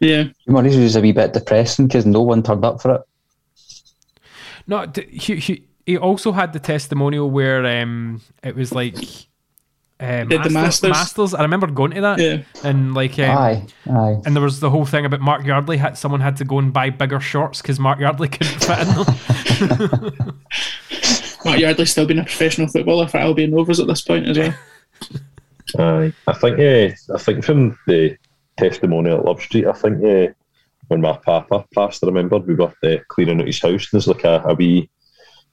[0.00, 0.24] Yeah.
[0.46, 3.02] Murray's was a wee bit depressing because no one turned up for it.
[4.66, 8.96] No, he, he, he also had the testimonial where um, it was like
[10.04, 10.90] uh, Masters, the Masters.
[10.90, 11.34] Masters.
[11.34, 12.18] I remember going to that.
[12.18, 12.42] Yeah.
[12.62, 14.16] And like, um, aye, aye.
[14.24, 15.76] And there was the whole thing about Mark Yardley.
[15.76, 18.88] Had someone had to go and buy bigger shorts because Mark Yardley couldn't fit in
[20.18, 20.40] them.
[21.44, 24.54] Mark Yardley still being a professional footballer for Albion Rovers at this point as well.
[25.78, 26.58] Aye, I think.
[26.58, 26.94] yeah.
[27.14, 28.16] I think from the
[28.56, 30.28] testimonial at Love Street, I think yeah.
[30.88, 34.06] when my papa passed, I remember we were uh, clearing out his house and there's
[34.06, 34.88] like a, a wee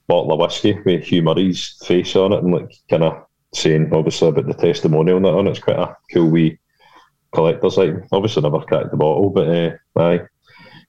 [0.06, 3.24] bottle of whiskey with Hugh Murray's face on it and like kind of
[3.54, 6.58] saying obviously about the testimonial on that on it's quite a cool wee
[7.32, 8.04] collector's item.
[8.12, 10.20] Obviously never cracked the bottle, but uh, aye,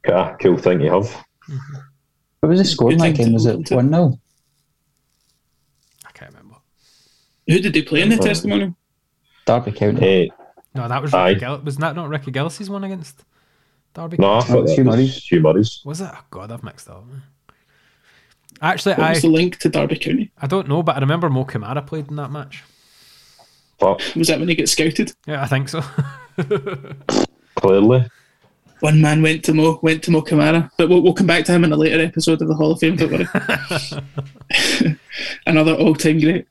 [0.05, 1.05] quite a cool thing to have.
[1.49, 1.76] Mm-hmm.
[2.39, 3.34] What was the score in that game?
[3.34, 4.20] Was it 1 0?
[6.05, 6.57] I can't remember.
[7.47, 8.76] Who did they play in the uh, testimonial?
[9.45, 10.30] Derby County.
[10.30, 10.34] Uh,
[10.76, 13.24] no, that was Ricky Gill- was that not Ricky Gillies's one against
[13.93, 14.18] Derby?
[14.18, 15.16] No, I thought Hugh Murray's.
[15.18, 15.82] Hugh Murray's.
[15.86, 16.09] Was it?
[16.11, 17.05] Oh God, I've mixed up.
[18.64, 20.32] Actually, what I was the link to Derby County?
[20.41, 22.64] I don't know, but I remember Mo Kamara played in that match.
[23.80, 24.01] What?
[24.16, 25.11] Was that when he got scouted?
[25.28, 25.84] Yeah, I think so.
[27.55, 28.09] Clearly.
[28.80, 31.51] One man went to Mo went to Mo Kamara, but we'll, we'll come back to
[31.51, 32.95] him in a later episode of the Hall of Fame.
[32.95, 33.28] Don't worry.
[35.45, 36.47] Another all-time great.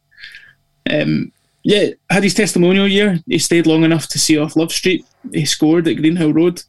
[0.90, 1.32] Um,
[1.62, 3.20] yeah, had his testimonial year.
[3.26, 5.06] He stayed long enough to see off Love Street.
[5.32, 6.62] He scored at Greenhill Road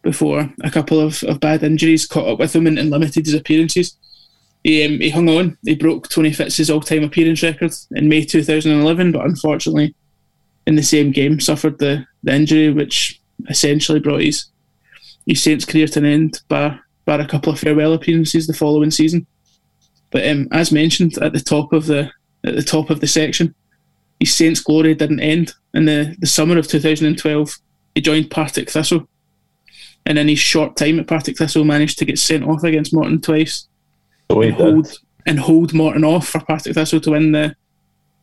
[0.00, 3.34] before a couple of, of bad injuries caught up with him and, and limited his
[3.34, 3.96] appearances.
[4.64, 5.56] He, um, he hung on.
[5.62, 9.94] He broke Tony Fitz's all-time appearance record in May 2011, but unfortunately,
[10.66, 14.46] in the same game suffered the, the injury, which essentially brought his
[15.26, 18.90] his Saints career to an end, bar bar a couple of farewell appearances the following
[18.90, 19.26] season.
[20.10, 22.10] But um, as mentioned at the top of the
[22.44, 23.54] at the top of the section,
[24.20, 25.54] his Saints glory didn't end.
[25.72, 27.58] In the, the summer of 2012,
[27.94, 29.08] he joined Partick Thistle,
[30.06, 33.20] and in his short time at Partick Thistle, managed to get sent off against Morton
[33.20, 33.66] twice,
[34.30, 34.64] Oh, and did.
[34.64, 37.56] hold and hold Morton off for Partick Thistle to win the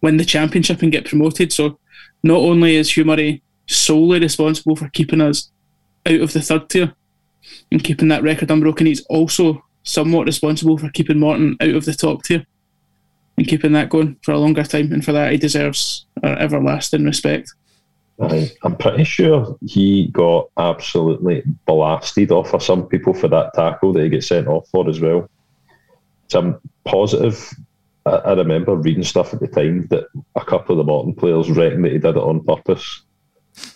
[0.01, 1.53] win the championship and get promoted.
[1.53, 1.77] So
[2.23, 5.51] not only is Hugh Murray solely responsible for keeping us
[6.05, 6.93] out of the third tier
[7.71, 11.93] and keeping that record unbroken, he's also somewhat responsible for keeping Morton out of the
[11.93, 12.45] top tier
[13.37, 14.91] and keeping that going for a longer time.
[14.91, 17.53] And for that, he deserves our everlasting respect.
[18.21, 23.93] Aye, I'm pretty sure he got absolutely blasted off for some people for that tackle
[23.93, 25.27] that he gets sent off for as well.
[26.31, 27.53] So I'm positive.
[28.05, 30.05] I, I remember reading stuff at the time that
[30.35, 33.03] a couple of the Morton players reckon that he did it on purpose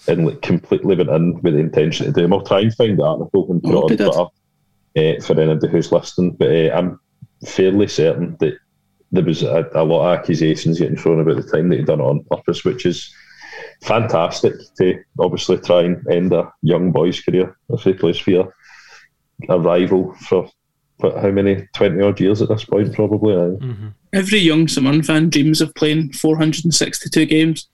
[0.07, 2.31] and like completely went in with the intention to do him.
[2.31, 3.87] I'll try and find the article and put it on.
[3.87, 6.31] Twitter uh, for anybody who's listening.
[6.31, 6.99] But uh, I'm
[7.45, 8.57] fairly certain that
[9.11, 11.99] there was a, a lot of accusations getting thrown about the time that he'd done
[11.99, 13.13] it on purpose, which is
[13.81, 18.53] fantastic to obviously try and end a young boy's career if he plays for
[19.49, 20.49] a rival for,
[20.99, 23.35] for how many 20 odd years at this point, probably.
[23.35, 23.73] aye.
[24.13, 27.67] Every young St Mirren fan dreams of playing 462 games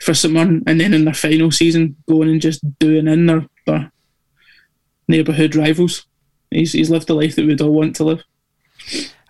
[0.00, 3.46] for St Mirren and then in their final season going and just doing in their,
[3.66, 3.92] their
[5.08, 6.06] neighbourhood rivals.
[6.50, 8.22] He's, he's lived the life that we'd all want to live.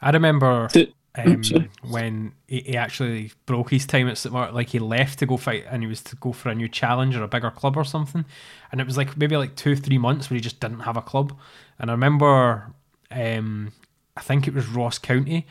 [0.01, 1.43] I remember The- um,
[1.89, 4.33] when he, he actually broke his time at St.
[4.33, 6.67] Martin, like he left to go fight and he was to go for a new
[6.69, 8.25] challenge or a bigger club or something.
[8.73, 11.03] And it was like maybe like two, three months where he just didn't have a
[11.03, 11.33] club.
[11.79, 12.74] And I remember,
[13.15, 13.73] um,
[14.17, 15.47] I think it was Ross County.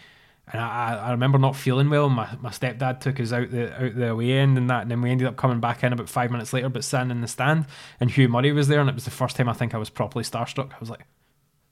[0.52, 2.10] And I, I- I remember not feeling well.
[2.10, 5.02] My, my stepdad took us out the out the away end and that, and then
[5.02, 7.66] we ended up coming back in about five minutes later, but sitting in the stand.
[8.02, 9.90] And Hugh Murray was there, and it was the first time I think I was
[9.90, 10.74] properly starstruck.
[10.74, 11.06] I was like,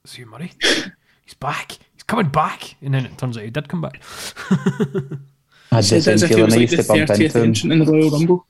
[0.05, 0.53] "It's Hugh Murray.
[1.25, 1.73] He's back.
[1.93, 4.01] He's coming back." And then it turns out he did come back.
[5.73, 7.43] I had the Said as if feeling like the 30th into him.
[7.45, 8.47] entrant in the Royal Rumble.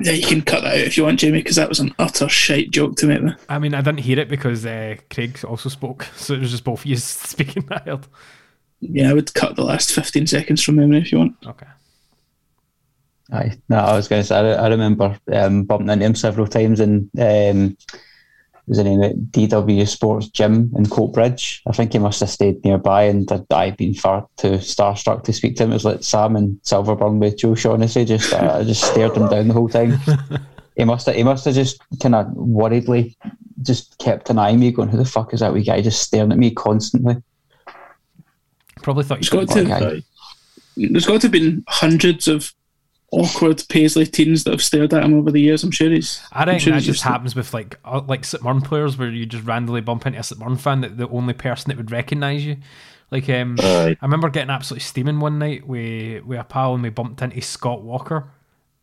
[0.00, 2.28] Yeah, you can cut that out if you want, Jamie, because that was an utter
[2.28, 3.38] shite joke to make there.
[3.48, 6.64] I mean, I didn't hear it because uh, Craig also spoke, so it was just
[6.64, 7.66] both of you speaking.
[7.70, 8.06] I heard.
[8.80, 11.36] Yeah, I would cut the last 15 seconds from memory if you want.
[11.46, 11.66] Okay.
[13.32, 16.46] Aye, no, I was going to say, I, I remember um, bumping into him several
[16.46, 17.76] times in, um,
[18.66, 21.60] was the name of it, DW Sports Gym in Coatbridge.
[21.66, 25.32] I think he must have stayed nearby and I'd, I'd been far too starstruck to
[25.32, 25.70] speak to him.
[25.70, 29.28] It was like Sam and Silverburn with Joe Shaughnessy, just, uh, I just stared him
[29.28, 29.98] down the whole time.
[30.76, 33.16] he must have, he must have just kind of worriedly
[33.62, 36.02] just kept an eye on me going, who the fuck is that wee guy just
[36.02, 37.16] staring at me constantly?
[38.82, 40.02] Probably thought It's you got to- Okay.
[40.76, 42.52] There's got to have been hundreds of
[43.12, 45.62] awkward Paisley teens that have stared at him over the years.
[45.62, 46.20] I'm sure he's.
[46.32, 49.10] I I'm reckon sure that just happens with like uh, like St Mirren players where
[49.10, 51.90] you just randomly bump into a St Mirren fan that the only person that would
[51.90, 52.56] recognise you.
[53.10, 53.96] Like um, Aye.
[54.00, 57.40] I remember getting absolutely steaming one night with with a pal and we bumped into
[57.40, 58.28] Scott Walker,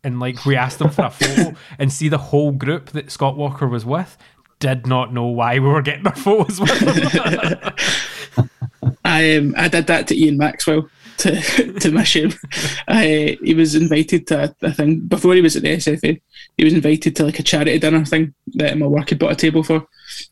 [0.02, 3.36] and like we asked him for a photo and see the whole group that Scott
[3.36, 4.16] Walker was with
[4.60, 8.48] did not know why we were getting our photos with him.
[9.04, 10.88] I um, I did that to Ian Maxwell
[11.18, 12.32] to to my shame.
[12.88, 16.20] I he was invited to a, a thing before he was at the SFA.
[16.56, 19.36] He was invited to like a charity dinner thing that my work had bought a
[19.36, 19.86] table for,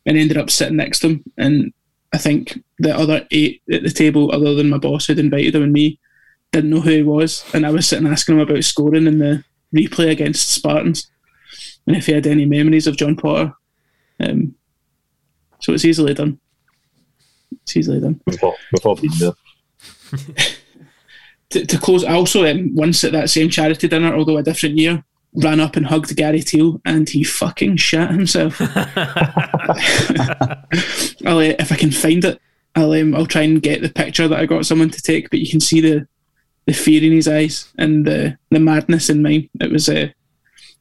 [0.05, 1.23] and ended up sitting next to him.
[1.37, 1.73] And
[2.13, 5.63] I think the other eight at the table, other than my boss who'd invited him
[5.63, 5.99] and me,
[6.51, 7.43] didn't know who he was.
[7.53, 9.43] And I was sitting asking him about scoring in the
[9.75, 11.09] replay against Spartans,
[11.87, 13.53] and if he had any memories of John Potter.
[14.19, 14.55] Um,
[15.59, 16.39] so it's easily done.
[17.63, 18.21] It's easily done.
[18.25, 19.33] We've all, we've all been there.
[21.53, 24.77] to, to close, I also um, once at that same charity dinner, although a different
[24.77, 25.03] year,
[25.35, 28.59] ran up and hugged Gary Teale, and he fucking shat himself.
[31.25, 32.39] I'll, uh, if I can find it,
[32.75, 35.29] I'll um, I'll try and get the picture that I got someone to take.
[35.29, 36.07] But you can see the
[36.65, 39.49] the fear in his eyes and the the madness in mine.
[39.59, 40.09] It was uh,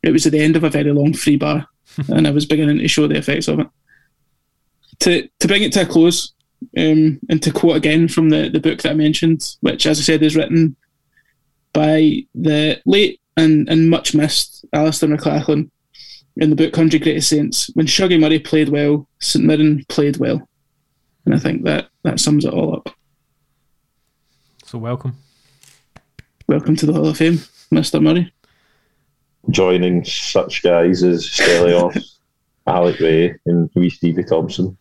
[0.03, 1.67] it was at the end of a very long free bar,
[2.09, 3.67] and I was beginning to show the effects of it.
[5.01, 6.33] To to bring it to a close,
[6.77, 10.03] um, and to quote again from the, the book that I mentioned, which, as I
[10.03, 10.77] said, is written
[11.73, 15.71] by the late and, and much missed Alistair McLachlan
[16.37, 17.71] in the book Hundred Greatest Saints.
[17.75, 20.49] When Shuggy Murray played well, St Mirren played well.
[21.25, 22.95] And I think that, that sums it all up.
[24.65, 25.17] so welcome.
[26.49, 27.39] Welcome to the Hall of Fame,
[27.73, 28.03] Mr.
[28.03, 28.33] Murray.
[29.51, 32.17] Joining such guys as Stelios,
[32.67, 34.77] Alex Rae, and wee Stevie Thompson.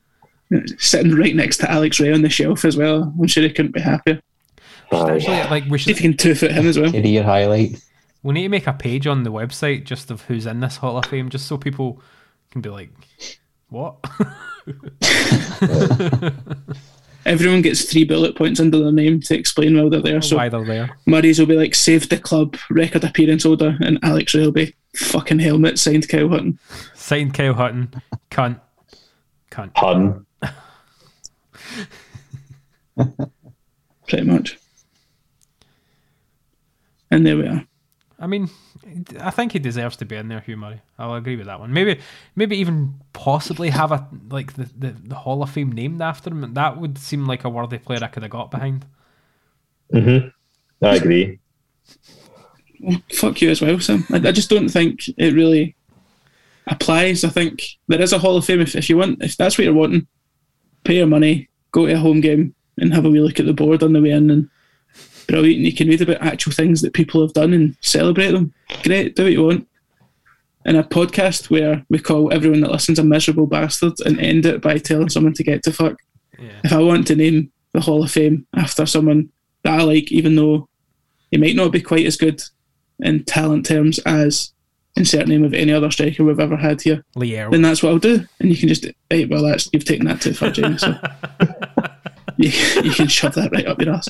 [0.78, 3.14] Sitting right next to Alex Rae on the shelf as well.
[3.20, 4.22] I'm sure he couldn't be happier.
[4.92, 6.92] Actually, like we See if should, you can two foot him as well.
[6.92, 7.82] Career highlight.
[8.24, 10.98] we need to make a page on the website just of who's in this Hall
[10.98, 12.02] of Fame, just so people
[12.52, 12.90] can be like,
[13.70, 13.96] "What?"
[17.26, 20.22] Everyone gets three bullet points under their name to explain why they're there.
[20.22, 20.98] So Why they're there?
[21.06, 24.74] Murray's will be like saved the club, record appearance order, and Alex Rae will be
[24.96, 26.58] fucking helmet signed Kyle Hutton.
[26.96, 27.94] Signed Kyle Hutton,
[28.32, 28.60] cunt,
[29.52, 29.74] cunt.
[29.76, 30.26] Pun.
[34.08, 34.58] Pretty much.
[37.10, 37.66] And there we are.
[38.20, 38.50] I mean,
[39.20, 40.82] I think he deserves to be in there, Hugh Murray.
[41.00, 41.74] I'll agree with that one.
[41.74, 42.00] Maybe,
[42.36, 46.54] maybe even possibly have a like the, the, the Hall of Fame named after him.
[46.54, 48.86] That would seem like a worthy player I could have got behind.
[49.92, 50.18] hmm
[50.82, 51.40] I agree.
[52.80, 54.06] Well, fuck you as well, Sam.
[54.12, 55.76] I, I just don't think it really
[56.68, 57.24] applies.
[57.24, 59.66] I think there is a Hall of Fame if, if you want, if that's what
[59.66, 60.08] you're wanting,
[60.86, 63.54] pay your money, go to a home game, and have a wee look at the
[63.54, 64.50] board on the way in, and
[65.28, 65.58] brilliant.
[65.58, 68.54] And you can read about actual things that people have done and celebrate them.
[68.84, 69.68] Great, do what you want.
[70.66, 74.62] In a podcast where we call everyone that listens a miserable bastard and end it
[74.62, 75.98] by telling someone to get to fuck.
[76.64, 79.30] If I want to name the Hall of Fame after someone
[79.64, 80.68] that I like, even though
[81.30, 82.42] he might not be quite as good
[83.00, 84.51] in talent terms as
[84.96, 87.52] insert name of any other striker we've ever had here, Lierro.
[87.52, 88.26] then that's what I'll do.
[88.40, 90.78] And you can just, right, well, that's you've taken that too far, Jamie.
[90.78, 90.90] So
[92.38, 92.50] you,
[92.84, 94.10] you can shove that right up your ass.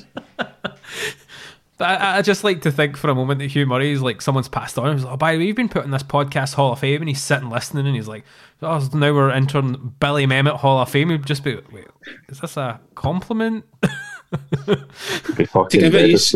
[1.82, 4.22] But I, I just like to think for a moment that Hugh Murray is like
[4.22, 4.96] someone's passed on.
[4.96, 7.02] He's like, oh, by the way, you've been put in this podcast Hall of Fame,
[7.02, 8.24] and he's sitting listening, and he's like,
[8.62, 11.10] oh, so now we're entering Billy Mehmet Hall of Fame.
[11.10, 11.88] He'd just be, wait,
[12.30, 13.66] is this a compliment?
[13.82, 16.36] Be To give it his,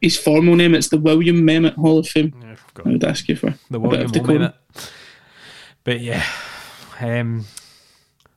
[0.00, 2.34] his formal name, it's the William Mehmet Hall of Fame.
[2.84, 4.42] I would ask you for the a bit William of decorum.
[4.42, 4.90] Mehmet.
[5.84, 6.24] But yeah,
[7.00, 7.44] um,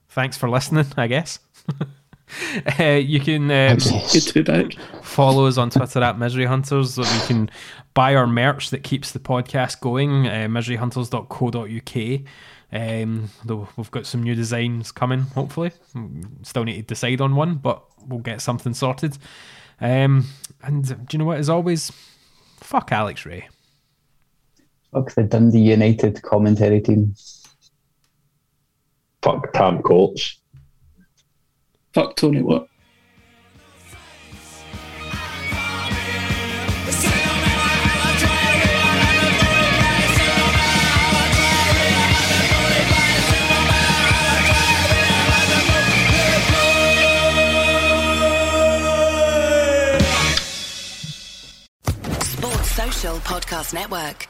[0.09, 0.85] thanks for listening.
[0.97, 1.39] I guess.
[2.79, 4.73] uh, you can um, Good to be back.
[5.01, 6.97] follow us on Twitter at Misery Hunters.
[6.97, 7.49] We can
[7.93, 10.27] buy our merch that keeps the podcast going.
[10.27, 12.21] Uh, miseryhunters.co.uk.
[12.71, 15.21] Um, though we've got some new designs coming.
[15.21, 15.71] Hopefully,
[16.41, 19.17] still need to decide on one, but we'll get something sorted.
[19.79, 20.25] Um,
[20.63, 21.37] and do you know what?
[21.37, 21.91] As always,
[22.59, 23.47] fuck Alex Rae.
[24.95, 27.15] Fuck the Dundee United commentary team.
[29.21, 30.39] Fuck Tam Courts.
[31.93, 32.69] Fuck Tony Watt.
[52.21, 54.29] Sports Social Podcast Network.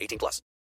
[0.00, 0.40] 18 plus.